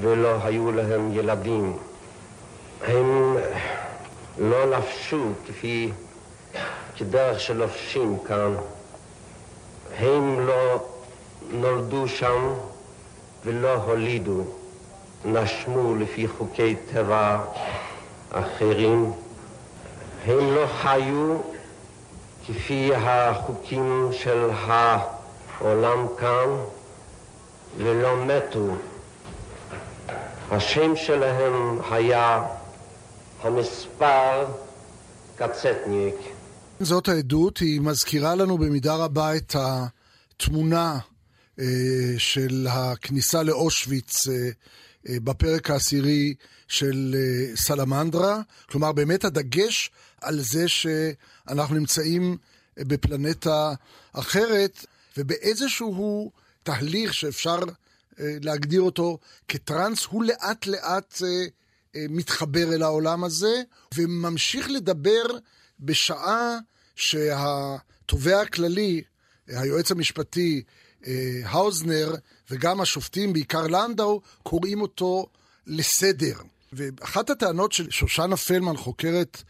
ולא 0.00 0.36
היו 0.44 0.72
להם 0.72 1.12
ילדים. 1.12 1.76
הם 2.86 3.36
לא 4.38 4.70
לבשו 4.70 5.24
כפי 5.46 5.92
כדרך 6.96 7.40
שלובשים 7.40 8.18
כאן. 8.26 8.54
הם 9.98 10.46
לא 10.46 10.86
נולדו 11.50 12.08
שם 12.08 12.54
ולא 13.44 13.74
הולידו, 13.74 14.44
נשמו 15.24 15.94
לפי 15.96 16.28
חוקי 16.28 16.76
טבע 16.92 17.40
אחרים. 18.30 19.12
הם 20.24 20.54
לא 20.54 20.66
חיו 20.82 21.38
כפי 22.46 22.94
החוקים 22.94 24.10
של 24.12 24.48
העולם 24.50 26.06
כאן 26.18 26.48
ולא 27.76 28.24
מתו. 28.26 28.76
השם 30.50 30.96
שלהם 30.96 31.78
היה 31.90 32.42
המספר 33.42 34.46
קצטניק. 35.36 36.14
זאת 36.80 37.08
העדות, 37.08 37.58
היא 37.58 37.80
מזכירה 37.80 38.34
לנו 38.34 38.58
במידה 38.58 38.94
רבה 38.94 39.36
את 39.36 39.56
התמונה 39.58 40.98
אה, 41.60 41.64
של 42.18 42.66
הכניסה 42.70 43.42
לאושוויץ 43.42 44.28
אה, 44.28 44.34
אה, 45.08 45.16
בפרק 45.24 45.70
העשירי 45.70 46.34
של 46.68 47.14
אה, 47.14 47.56
סלמנדרה. 47.56 48.40
כלומר, 48.70 48.92
באמת 48.92 49.24
הדגש 49.24 49.90
על 50.22 50.40
זה 50.40 50.68
שאנחנו 50.68 51.74
נמצאים 51.74 52.36
בפלנטה 52.76 53.72
אחרת, 54.12 54.86
ובאיזשהו 55.16 56.30
תהליך 56.62 57.14
שאפשר 57.14 57.58
אה, 58.20 58.36
להגדיר 58.42 58.80
אותו 58.80 59.18
כטראנס, 59.48 60.04
הוא 60.04 60.24
לאט 60.24 60.66
לאט 60.66 61.22
אה, 61.24 61.44
אה, 61.96 62.06
מתחבר 62.08 62.74
אל 62.74 62.82
העולם 62.82 63.24
הזה, 63.24 63.62
וממשיך 63.94 64.70
לדבר 64.70 65.24
בשעה 65.80 66.58
שהתובע 66.96 68.40
הכללי, 68.40 69.02
היועץ 69.46 69.90
המשפטי 69.90 70.62
האוזנר, 71.44 72.14
וגם 72.50 72.80
השופטים, 72.80 73.32
בעיקר 73.32 73.66
לנדאו, 73.66 74.20
קוראים 74.42 74.80
אותו 74.80 75.26
לסדר. 75.66 76.36
ואחת 76.72 77.30
הטענות 77.30 77.72
של 77.72 77.90
שושנה 77.90 78.36
פלמן, 78.36 78.76
חוקרת 78.76 79.42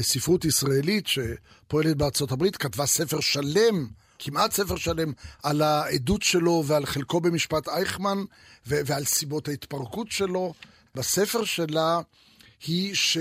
ספרות 0.00 0.44
ישראלית 0.44 1.06
שפועלת 1.06 1.96
בארצות 1.96 2.32
הברית, 2.32 2.56
כתבה 2.56 2.86
ספר 2.86 3.20
שלם, 3.20 3.88
כמעט 4.18 4.52
ספר 4.52 4.76
שלם, 4.76 5.12
על 5.42 5.62
העדות 5.62 6.22
שלו 6.22 6.62
ועל 6.66 6.86
חלקו 6.86 7.20
במשפט 7.20 7.68
אייכמן 7.68 8.18
ועל 8.66 9.04
סיבות 9.04 9.48
ההתפרקות 9.48 10.10
שלו. 10.10 10.54
בספר 10.94 11.44
שלה 11.44 12.00
היא 12.66 12.94
ש... 12.94 13.18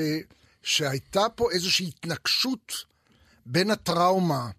שהייתה 0.63 1.29
פה 1.35 1.51
איזושהי 1.51 1.87
התנגשות 1.87 2.73
בין 3.45 3.71
הטראומה 3.71 4.49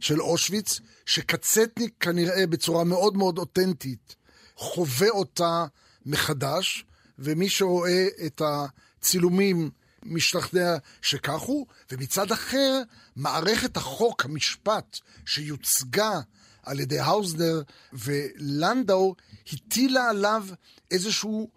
של 0.00 0.20
אושוויץ, 0.20 0.80
שקצטניק 1.06 1.94
כנראה 2.00 2.46
בצורה 2.46 2.84
מאוד 2.84 3.16
מאוד 3.16 3.38
אותנטית 3.38 4.16
חווה 4.56 5.08
אותה 5.08 5.66
מחדש, 6.06 6.84
ומי 7.18 7.48
שרואה 7.48 8.06
את 8.26 8.42
הצילומים 8.44 9.70
משתכנע 10.04 10.76
שכך 11.02 11.40
הוא, 11.40 11.66
ומצד 11.92 12.32
אחר, 12.32 12.82
מערכת 13.16 13.76
החוק, 13.76 14.24
המשפט, 14.24 14.98
שיוצגה 15.26 16.20
על 16.62 16.80
ידי 16.80 16.98
האוזנר, 16.98 17.62
ולנדאו 17.92 19.14
הטילה 19.52 20.10
עליו 20.10 20.46
איזשהו 20.90 21.50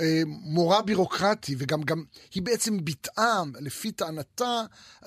אה, 0.00 0.22
מורא 0.26 0.80
בירוקרטי, 0.80 1.54
וגם 1.58 1.82
גם 1.82 2.04
היא 2.34 2.42
בעצם 2.42 2.84
ביטאה, 2.84 3.42
לפי 3.60 3.92
טענתה, 3.92 4.62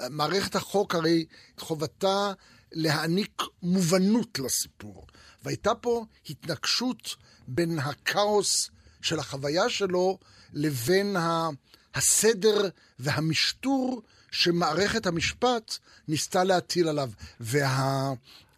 מערכת 0.09 0.55
החוק 0.55 0.95
הרי 0.95 1.25
חובתה 1.57 2.31
להעניק 2.71 3.41
מובנות 3.63 4.39
לסיפור. 4.39 5.07
והייתה 5.43 5.75
פה 5.75 6.05
התנגשות 6.29 7.15
בין 7.47 7.79
הכאוס 7.79 8.69
של 9.01 9.19
החוויה 9.19 9.69
שלו 9.69 10.17
לבין 10.53 11.15
ה... 11.15 11.49
הסדר 11.95 12.69
והמשטור 12.99 14.01
שמערכת 14.31 15.07
המשפט 15.07 15.77
ניסתה 16.07 16.43
להטיל 16.43 16.87
עליו. 16.87 17.09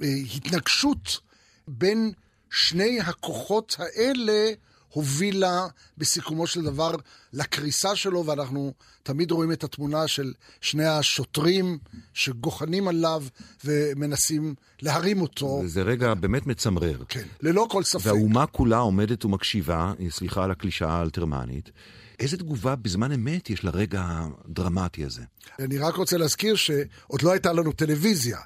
וההתנגשות 0.02 1.20
בין 1.68 2.12
שני 2.50 3.00
הכוחות 3.02 3.76
האלה 3.80 4.52
הובילה 4.90 5.68
בסיכומו 5.98 6.48
של 6.48 6.62
דבר 6.62 6.96
לקריסה 7.34 7.96
שלו, 7.96 8.26
ואנחנו 8.26 8.74
תמיד 9.04 9.32
רואים 9.32 9.52
את 9.52 9.64
התמונה 9.64 10.08
של 10.08 10.34
שני 10.62 10.86
השוטרים 10.86 11.78
שגוחנים 12.14 12.88
עליו 12.88 13.24
ומנסים 13.66 14.56
להרים 14.82 15.22
אותו. 15.22 15.62
זה 15.66 15.82
רגע 15.82 16.14
באמת 16.14 16.48
מצמרר. 16.48 17.04
כן, 17.08 17.28
ללא 17.42 17.68
כל 17.70 17.84
ספק. 17.84 18.06
והאומה 18.06 18.46
כולה 18.46 18.78
עומדת 18.78 19.26
ומקשיבה, 19.26 19.94
סליחה 20.10 20.44
על 20.44 20.52
הקלישאה 20.52 20.94
האלתרמנית. 20.94 21.72
איזה 22.20 22.38
תגובה 22.38 22.76
בזמן 22.76 23.12
אמת 23.12 23.50
יש 23.50 23.64
לרגע 23.64 24.04
הדרמטי 24.46 25.06
הזה? 25.06 25.22
אני 25.60 25.78
רק 25.78 25.96
רוצה 25.96 26.18
להזכיר 26.18 26.56
שעוד 26.56 27.22
לא 27.22 27.32
הייתה 27.32 27.54
לנו 27.54 27.72
טלוויזיה. 27.72 28.40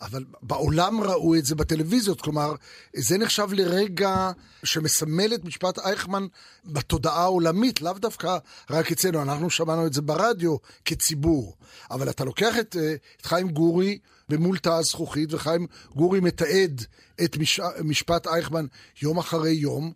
אבל 0.00 0.24
בעולם 0.42 1.00
ראו 1.00 1.34
את 1.34 1.44
זה 1.44 1.54
בטלוויזיות, 1.54 2.20
כלומר, 2.20 2.54
זה 2.96 3.18
נחשב 3.18 3.48
לרגע 3.52 4.30
שמסמל 4.64 5.34
את 5.34 5.44
משפט 5.44 5.78
אייכמן 5.78 6.26
בתודעה 6.64 7.22
העולמית, 7.22 7.80
לאו 7.80 7.92
דווקא 7.92 8.38
רק 8.70 8.92
אצלנו, 8.92 9.22
אנחנו 9.22 9.50
שמענו 9.50 9.86
את 9.86 9.92
זה 9.92 10.02
ברדיו 10.02 10.56
כציבור. 10.84 11.56
אבל 11.90 12.10
אתה 12.10 12.24
לוקח 12.24 12.58
את, 12.60 12.76
אה, 12.76 12.94
את 13.20 13.26
חיים 13.26 13.48
גורי 13.48 13.98
במול 14.28 14.58
תא 14.58 14.68
הזכוכית, 14.68 15.34
וחיים 15.34 15.66
גורי 15.94 16.20
מתעד 16.20 16.84
את 17.24 17.36
מש, 17.36 17.60
משפט 17.84 18.26
אייכמן 18.26 18.66
יום 19.02 19.18
אחרי 19.18 19.52
יום, 19.52 19.92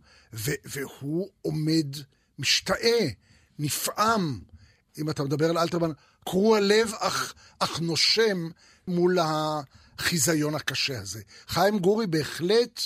והוא 0.64 1.28
עומד 1.42 1.96
משתאה, 2.40 3.08
נפעם. 3.58 4.40
אם 4.98 5.10
אתה 5.10 5.24
מדבר 5.24 5.50
על 5.50 5.58
אלתרמן, 5.58 5.90
קרוע 6.24 6.60
לב 6.60 6.92
אך, 6.98 7.34
אך 7.58 7.80
נושם 7.80 8.48
מול 8.88 9.18
החיזיון 9.20 10.54
הקשה 10.54 11.00
הזה. 11.00 11.20
חיים 11.48 11.78
גורי 11.78 12.06
בהחלט, 12.06 12.80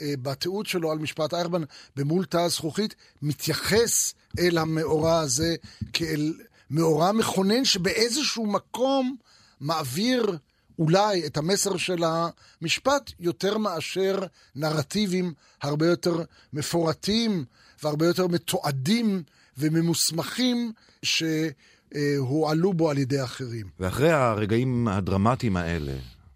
אה, 0.00 0.14
בתיעוד 0.22 0.66
שלו 0.66 0.92
על 0.92 0.98
משפט 0.98 1.34
אייכמן 1.34 1.62
במול 1.96 2.24
תא 2.24 2.36
הזכוכית, 2.36 2.94
מתייחס 3.22 4.14
אל 4.38 4.58
המאורע 4.58 5.20
הזה 5.20 5.56
כאל 5.92 6.34
מאורע 6.70 7.12
מכונן 7.12 7.64
שבאיזשהו 7.64 8.46
מקום 8.46 9.16
מעביר 9.60 10.38
אולי 10.78 11.26
את 11.26 11.36
המסר 11.36 11.76
של 11.76 12.04
המשפט 12.04 13.10
יותר 13.20 13.58
מאשר 13.58 14.18
נרטיבים 14.54 15.34
הרבה 15.62 15.86
יותר 15.86 16.24
מפורטים 16.52 17.44
והרבה 17.82 18.06
יותר 18.06 18.26
מתועדים 18.26 19.22
וממוסמכים 19.58 20.72
שהועלו 21.02 22.72
בו 22.72 22.90
על 22.90 22.98
ידי 22.98 23.24
אחרים. 23.24 23.66
ואחרי 23.80 24.10
הרגעים 24.10 24.88
הדרמטיים 24.88 25.56
האלה, 25.56 25.92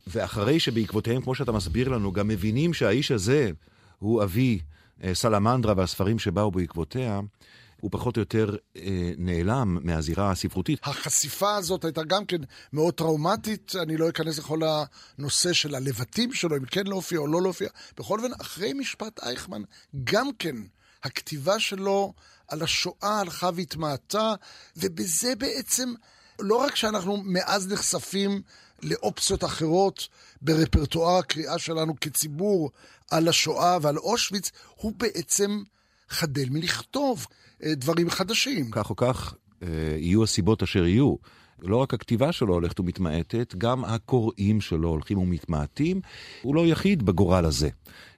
ואחרי 0.07 0.61
שבעקבותיהם, 0.61 1.23
כמו 1.23 1.35
שאתה 1.35 1.53
מסביר 1.53 1.89
לנו, 1.89 2.13
גם 2.13 2.29
מבינים 2.29 2.75
שהאיש 2.75 3.11
הזה 3.11 3.51
הוא 3.99 4.23
אבי 4.23 4.59
אה, 5.05 5.15
סלמנדרה 5.15 5.75
והספרים 5.77 6.19
שבאו 6.19 6.51
בעקבותיה, 6.51 7.21
הוא 7.81 7.91
פחות 7.91 8.17
או 8.17 8.21
יותר 8.21 8.57
אה, 8.77 9.13
נעלם 9.19 9.79
מהזירה 9.83 10.31
הספרותית. 10.31 10.79
החשיפה 10.83 11.57
הזאת 11.57 11.85
הייתה 11.85 12.03
גם 12.03 12.27
כן 12.27 12.41
מאוד 12.73 12.95
טראומטית, 12.95 13.73
אני 13.83 13.97
לא 13.97 14.09
אכנס 14.09 14.39
לכל 14.39 14.61
הנושא 15.19 15.53
של 15.53 15.75
הלבטים 15.75 16.33
שלו, 16.33 16.57
אם 16.57 16.65
כן 16.65 16.87
להופיע 16.87 17.19
או 17.19 17.27
לא 17.27 17.43
להופיע. 17.43 17.69
בכל 17.99 18.19
אופן, 18.19 18.33
אחרי 18.41 18.73
משפט 18.73 19.21
אייכמן, 19.23 19.63
גם 20.05 20.29
כן 20.39 20.57
הכתיבה 21.05 21.61
שלו 21.61 22.13
על 22.49 22.63
השואה 22.63 23.21
הלכה 23.21 23.51
והתמעטה, 23.55 24.35
ובזה 24.77 25.35
בעצם, 25.35 25.95
לא 26.41 26.57
רק 26.57 26.77
שאנחנו 26.77 27.23
מאז 27.25 27.73
נחשפים 27.73 28.43
לאופציות 28.83 29.45
אחרות 29.45 30.09
ברפרטואר 30.43 31.19
הקריאה 31.19 31.59
שלנו 31.59 31.95
כציבור 32.01 32.71
על 33.11 33.29
השואה 33.29 33.79
ועל 33.83 33.99
אושוויץ, 33.99 34.51
הוא 34.77 34.93
בעצם 34.97 35.63
חדל 36.09 36.49
מלכתוב 36.51 37.27
אה, 37.63 37.75
דברים 37.75 38.11
חדשים. 38.11 38.71
כך 38.71 38.91
או 38.91 38.97
כך, 38.97 39.35
אה, 39.63 39.69
יהיו 39.99 40.25
הסיבות 40.25 40.63
אשר 40.63 40.87
יהיו. 40.87 41.15
לא 41.63 41.77
רק 41.77 41.95
הכתיבה 41.95 42.33
שלו 42.33 42.55
הולכת 42.55 42.81
ומתמעטת, 42.81 43.55
גם 43.59 43.85
הקוראים 43.85 44.61
שלו 44.61 44.89
הולכים 44.89 45.19
ומתמעטים. 45.19 46.01
הוא 46.43 46.55
לא 46.55 46.67
יחיד 46.67 47.03
בגורל 47.03 47.45
הזה, 47.45 47.69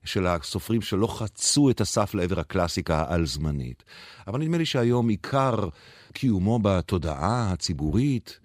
של 0.05 0.27
הסופרים 0.27 0.83
שלא 0.83 1.07
חצו 1.07 1.71
את 1.71 1.81
הסף 1.81 2.15
לעבר 2.15 2.41
הקלאסיקה 2.41 2.99
העל-זמנית. 2.99 3.85
אבל 4.27 4.41
נדמה 4.41 4.59
לי 4.59 4.67
שהיום 4.67 5.09
עיקר 5.09 5.69
קיומו 6.13 6.59
בתודעה 6.59 7.53
הציבורית, 7.53 8.39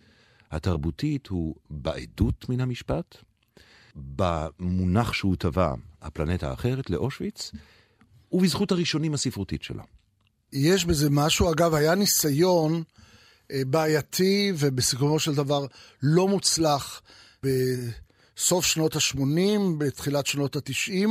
התרבותית, 0.52 1.28
הוא 1.28 1.56
בעדות 1.70 2.50
מן 2.50 2.62
המשפט, 2.62 3.18
במונח 3.96 5.14
שהוא 5.14 5.36
טבע, 5.36 5.74
הפלנטה 6.02 6.50
האחרת, 6.50 6.90
לאושוויץ, 6.90 7.52
ובזכות 8.32 8.72
הראשונים 8.72 9.14
הספרותית 9.14 9.64
שלו. 9.64 9.84
יש 10.54 10.86
בזה 10.86 11.10
משהו, 11.10 11.52
אגב, 11.52 11.74
היה 11.74 11.96
ניסיון 11.96 12.84
בעייתי 13.68 14.54
ובסיכומו 14.58 15.20
של 15.20 15.36
דבר 15.36 15.66
לא 16.04 16.28
מוצלח 16.28 17.02
בסוף 17.44 18.66
שנות 18.66 18.96
ה-80, 18.96 19.60
בתחילת 19.78 20.26
שנות 20.28 20.56
ה-90, 20.56 21.08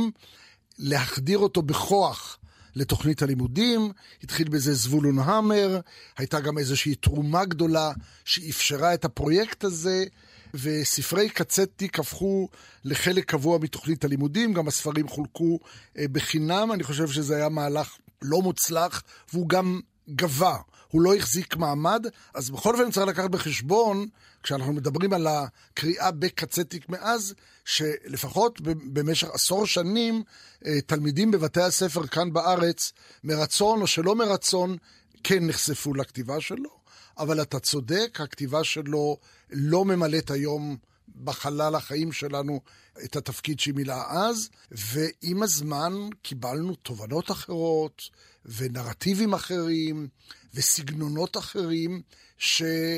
להחדיר 0.79 1.37
אותו 1.37 1.61
בכוח 1.61 2.37
לתוכנית 2.75 3.21
הלימודים. 3.21 3.91
התחיל 4.23 4.49
בזה 4.49 4.73
זבולון 4.73 5.19
המר, 5.19 5.79
הייתה 6.17 6.39
גם 6.39 6.57
איזושהי 6.57 6.95
תרומה 6.95 7.45
גדולה 7.45 7.91
שאפשרה 8.25 8.93
את 8.93 9.05
הפרויקט 9.05 9.63
הזה. 9.63 10.05
וספרי 10.53 11.29
קצטניק 11.29 11.99
הפכו 11.99 12.49
לחלק 12.83 13.25
קבוע 13.25 13.57
מתוכנית 13.57 14.03
הלימודים, 14.03 14.53
גם 14.53 14.67
הספרים 14.67 15.07
חולקו 15.07 15.59
אה, 15.97 16.05
בחינם, 16.11 16.71
אני 16.73 16.83
חושב 16.83 17.07
שזה 17.07 17.35
היה 17.35 17.49
מהלך 17.49 17.97
לא 18.21 18.41
מוצלח, 18.41 19.03
והוא 19.33 19.49
גם 19.49 19.79
גבה, 20.15 20.57
הוא 20.87 21.01
לא 21.01 21.15
החזיק 21.15 21.55
מעמד, 21.55 22.05
אז 22.33 22.49
בכל 22.49 22.73
אופן 22.73 22.91
צריך 22.91 23.07
לקחת 23.07 23.29
בחשבון, 23.29 24.07
כשאנחנו 24.43 24.73
מדברים 24.73 25.13
על 25.13 25.27
הקריאה 25.27 26.11
בקצטיק 26.11 26.89
מאז, 26.89 27.33
שלפחות 27.65 28.61
במשך 28.63 29.27
עשור 29.33 29.65
שנים, 29.65 30.23
אה, 30.65 30.81
תלמידים 30.81 31.31
בבתי 31.31 31.61
הספר 31.61 32.07
כאן 32.07 32.33
בארץ, 32.33 32.91
מרצון 33.23 33.81
או 33.81 33.87
שלא 33.87 34.15
מרצון, 34.15 34.77
כן 35.23 35.47
נחשפו 35.47 35.93
לכתיבה 35.93 36.41
שלו, 36.41 36.69
אבל 37.17 37.41
אתה 37.41 37.59
צודק, 37.59 38.17
הכתיבה 38.21 38.63
שלו 38.63 39.17
לא 39.49 39.85
ממלאת 39.85 40.31
היום 40.31 40.77
בחלל 41.23 41.75
החיים 41.75 42.11
שלנו 42.11 42.61
את 43.03 43.15
התפקיד 43.15 43.59
שהיא 43.59 43.73
מילאה 43.73 44.29
אז, 44.29 44.49
ועם 44.71 45.43
הזמן 45.43 45.93
קיבלנו 46.21 46.75
תובנות 46.75 47.31
אחרות 47.31 48.01
ונרטיבים 48.45 49.33
אחרים 49.33 50.07
וסגנונות 50.53 51.37
אחרים 51.37 52.01
שעשו 52.37 52.95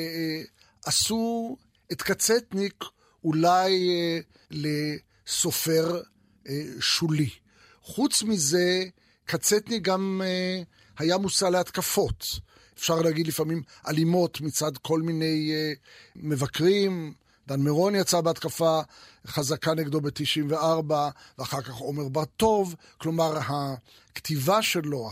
את 1.92 2.02
קצטניק 2.02 2.84
אולי 3.24 3.90
אה, 3.90 4.20
לסופר 4.52 6.02
אה, 6.50 6.64
שולי. 6.80 7.30
חוץ 7.82 8.24
מזה, 8.24 8.84
קצטניק 9.26 9.84
גם 9.84 10.22
אה, 10.26 10.62
היה 10.98 11.18
מושא 11.18 11.46
להתקפות. 11.46 12.26
אפשר 12.78 13.02
להגיד 13.02 13.28
לפעמים 13.28 13.64
אלימות 13.88 14.42
מצד 14.42 14.78
כל 14.78 15.02
מיני 15.02 15.52
מבקרים, 16.16 17.14
דן 17.48 17.60
מירון 17.60 17.96
יצא 17.96 18.22
בהתקפה 18.22 18.80
חזקה 19.28 19.74
נגדו 19.74 20.02
ב-94, 20.02 20.94
ואחר 21.38 21.62
כך 21.62 21.76
עומר 21.76 22.08
בר-טוב. 22.08 22.76
כלומר, 22.98 23.38
הכתיבה 23.48 24.62
שלו, 24.62 25.10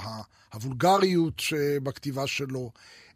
הוולגריות 0.53 1.39
שבכתיבה 1.39 2.27
שלו, 2.27 2.71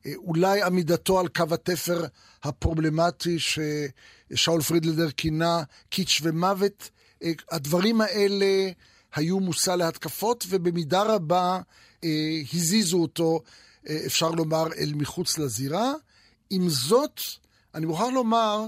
אה, 0.06 0.12
אולי 0.16 0.62
עמידתו 0.62 1.20
על 1.20 1.28
קו 1.28 1.44
התפר 1.52 2.06
הפרובלמטי 2.44 3.38
ששאול 3.40 4.62
פרידלדר 4.62 5.12
כינה 5.12 5.64
קיץ' 5.90 6.20
ומוות, 6.24 6.90
אה, 7.24 7.32
הדברים 7.52 8.02
האלה 8.02 8.72
היו 9.16 9.40
מושא 9.40 9.72
להתקפות, 9.72 10.46
ובמידה 10.50 11.04
רבה 11.04 11.60
אה, 12.04 12.10
הזיזו 12.54 12.98
אותו, 12.98 13.42
אפשר 14.06 14.30
לומר, 14.30 14.68
אל 14.78 14.94
מחוץ 14.96 15.38
לזירה. 15.38 15.94
עם 16.50 16.70
זאת, 16.70 17.22
אני 17.76 17.86
מוכרח 17.86 18.08
לומר 18.14 18.66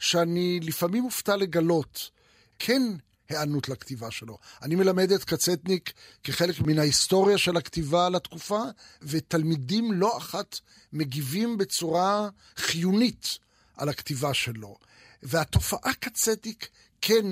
שאני 0.00 0.60
לפעמים 0.62 1.02
מופתע 1.02 1.36
לגלות, 1.36 2.10
כן 2.58 2.82
היענות 3.28 3.68
לכתיבה 3.68 4.10
שלו. 4.10 4.38
אני 4.62 4.74
מלמד 4.74 5.12
את 5.12 5.24
קצטניק 5.24 5.92
כחלק 6.24 6.60
מן 6.60 6.78
ההיסטוריה 6.78 7.38
של 7.38 7.56
הכתיבה 7.56 8.06
על 8.06 8.14
התקופה, 8.14 8.62
ותלמידים 9.02 9.92
לא 9.92 10.18
אחת 10.18 10.60
מגיבים 10.92 11.58
בצורה 11.58 12.28
חיונית 12.56 13.38
על 13.76 13.88
הכתיבה 13.88 14.34
שלו. 14.34 14.76
והתופעה 15.22 15.94
קצטניק 15.94 16.68
כן 17.00 17.26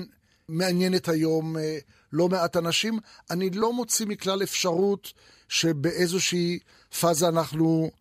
מעניינת 0.47 1.07
היום 1.07 1.57
אה, 1.57 1.77
לא 2.13 2.29
מעט 2.29 2.57
אנשים. 2.57 2.99
אני 3.29 3.49
לא 3.49 3.73
מוציא 3.73 4.05
מכלל 4.05 4.43
אפשרות 4.43 5.13
שבאיזושהי 5.49 6.59
פאזה 6.99 7.27
אנחנו 7.27 7.91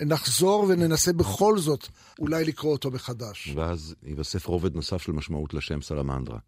נחזור 0.00 0.66
וננסה 0.68 1.12
בכל 1.12 1.58
זאת 1.58 1.88
אולי 2.18 2.44
לקרוא 2.44 2.72
אותו 2.72 2.90
מחדש. 2.90 3.52
ואז 3.54 3.94
ייווסף 4.02 4.46
רובד 4.46 4.74
נוסף 4.74 5.02
של 5.02 5.12
משמעות 5.12 5.54
לשם 5.54 5.82
סלמנדרה. 5.82 6.38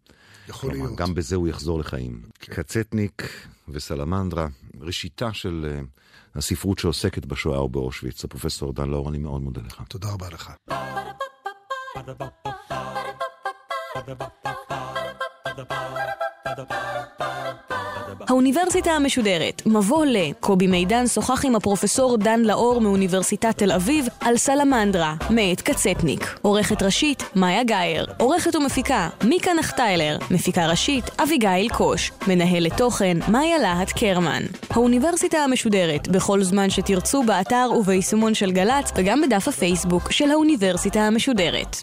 יכול 0.47 0.69
כלומר, 0.69 0.85
להיות. 0.85 0.99
גם 0.99 1.13
בזה 1.13 1.35
הוא 1.35 1.47
יחזור 1.47 1.79
לחיים. 1.79 2.21
כן. 2.39 2.53
קצטניק 2.53 3.47
וסלמנדרה, 3.69 4.47
ראשיתה 4.81 5.33
של 5.33 5.65
אה, 5.69 5.81
הספרות 6.35 6.79
שעוסקת 6.79 7.25
בשואה 7.25 7.63
ובאושוויץ. 7.63 8.23
הפרופסור 8.25 8.73
דן 8.73 8.89
לאור, 8.89 9.09
אני 9.09 9.17
מאוד 9.17 9.41
מודה 9.41 9.61
לך. 9.61 9.81
תודה 9.89 10.09
רבה 10.09 10.29
לך. 10.29 10.51
האוניברסיטה 18.27 18.91
המשודרת, 18.91 19.61
מבוא 19.65 20.05
ל... 20.05 20.17
קובי 20.39 20.67
מידן 20.67 21.07
שוחח 21.07 21.45
עם 21.45 21.55
הפרופסור 21.55 22.17
דן 22.17 22.39
לאור 22.39 22.81
מאוניברסיטת 22.81 23.57
תל 23.57 23.71
אביב 23.71 24.07
על 24.21 24.37
סלמנדרה, 24.37 25.15
מאת 25.29 25.61
קצטניק. 25.61 26.39
עורכת 26.41 26.83
ראשית, 26.83 27.23
מאיה 27.35 27.63
גאייר. 27.63 28.05
עורכת 28.17 28.55
ומפיקה, 28.55 29.09
מיקה 29.23 29.53
נחטיילר. 29.53 30.17
מפיקה 30.31 30.67
ראשית, 30.67 31.05
אביגיל 31.23 31.69
קוש. 31.69 32.11
מנהלת 32.27 32.77
תוכן, 32.77 33.17
מאיה 33.27 33.57
להט 33.57 33.91
קרמן. 33.91 34.43
האוניברסיטה 34.69 35.37
המשודרת, 35.37 36.07
בכל 36.07 36.43
זמן 36.43 36.69
שתרצו 36.69 37.23
באתר 37.23 37.69
וביישומון 37.79 38.33
של 38.33 38.51
גל"צ, 38.51 38.91
וגם 38.95 39.21
בדף 39.21 39.47
הפייסבוק 39.47 40.11
של 40.11 40.31
האוניברסיטה 40.31 40.99
המשודרת. 40.99 41.77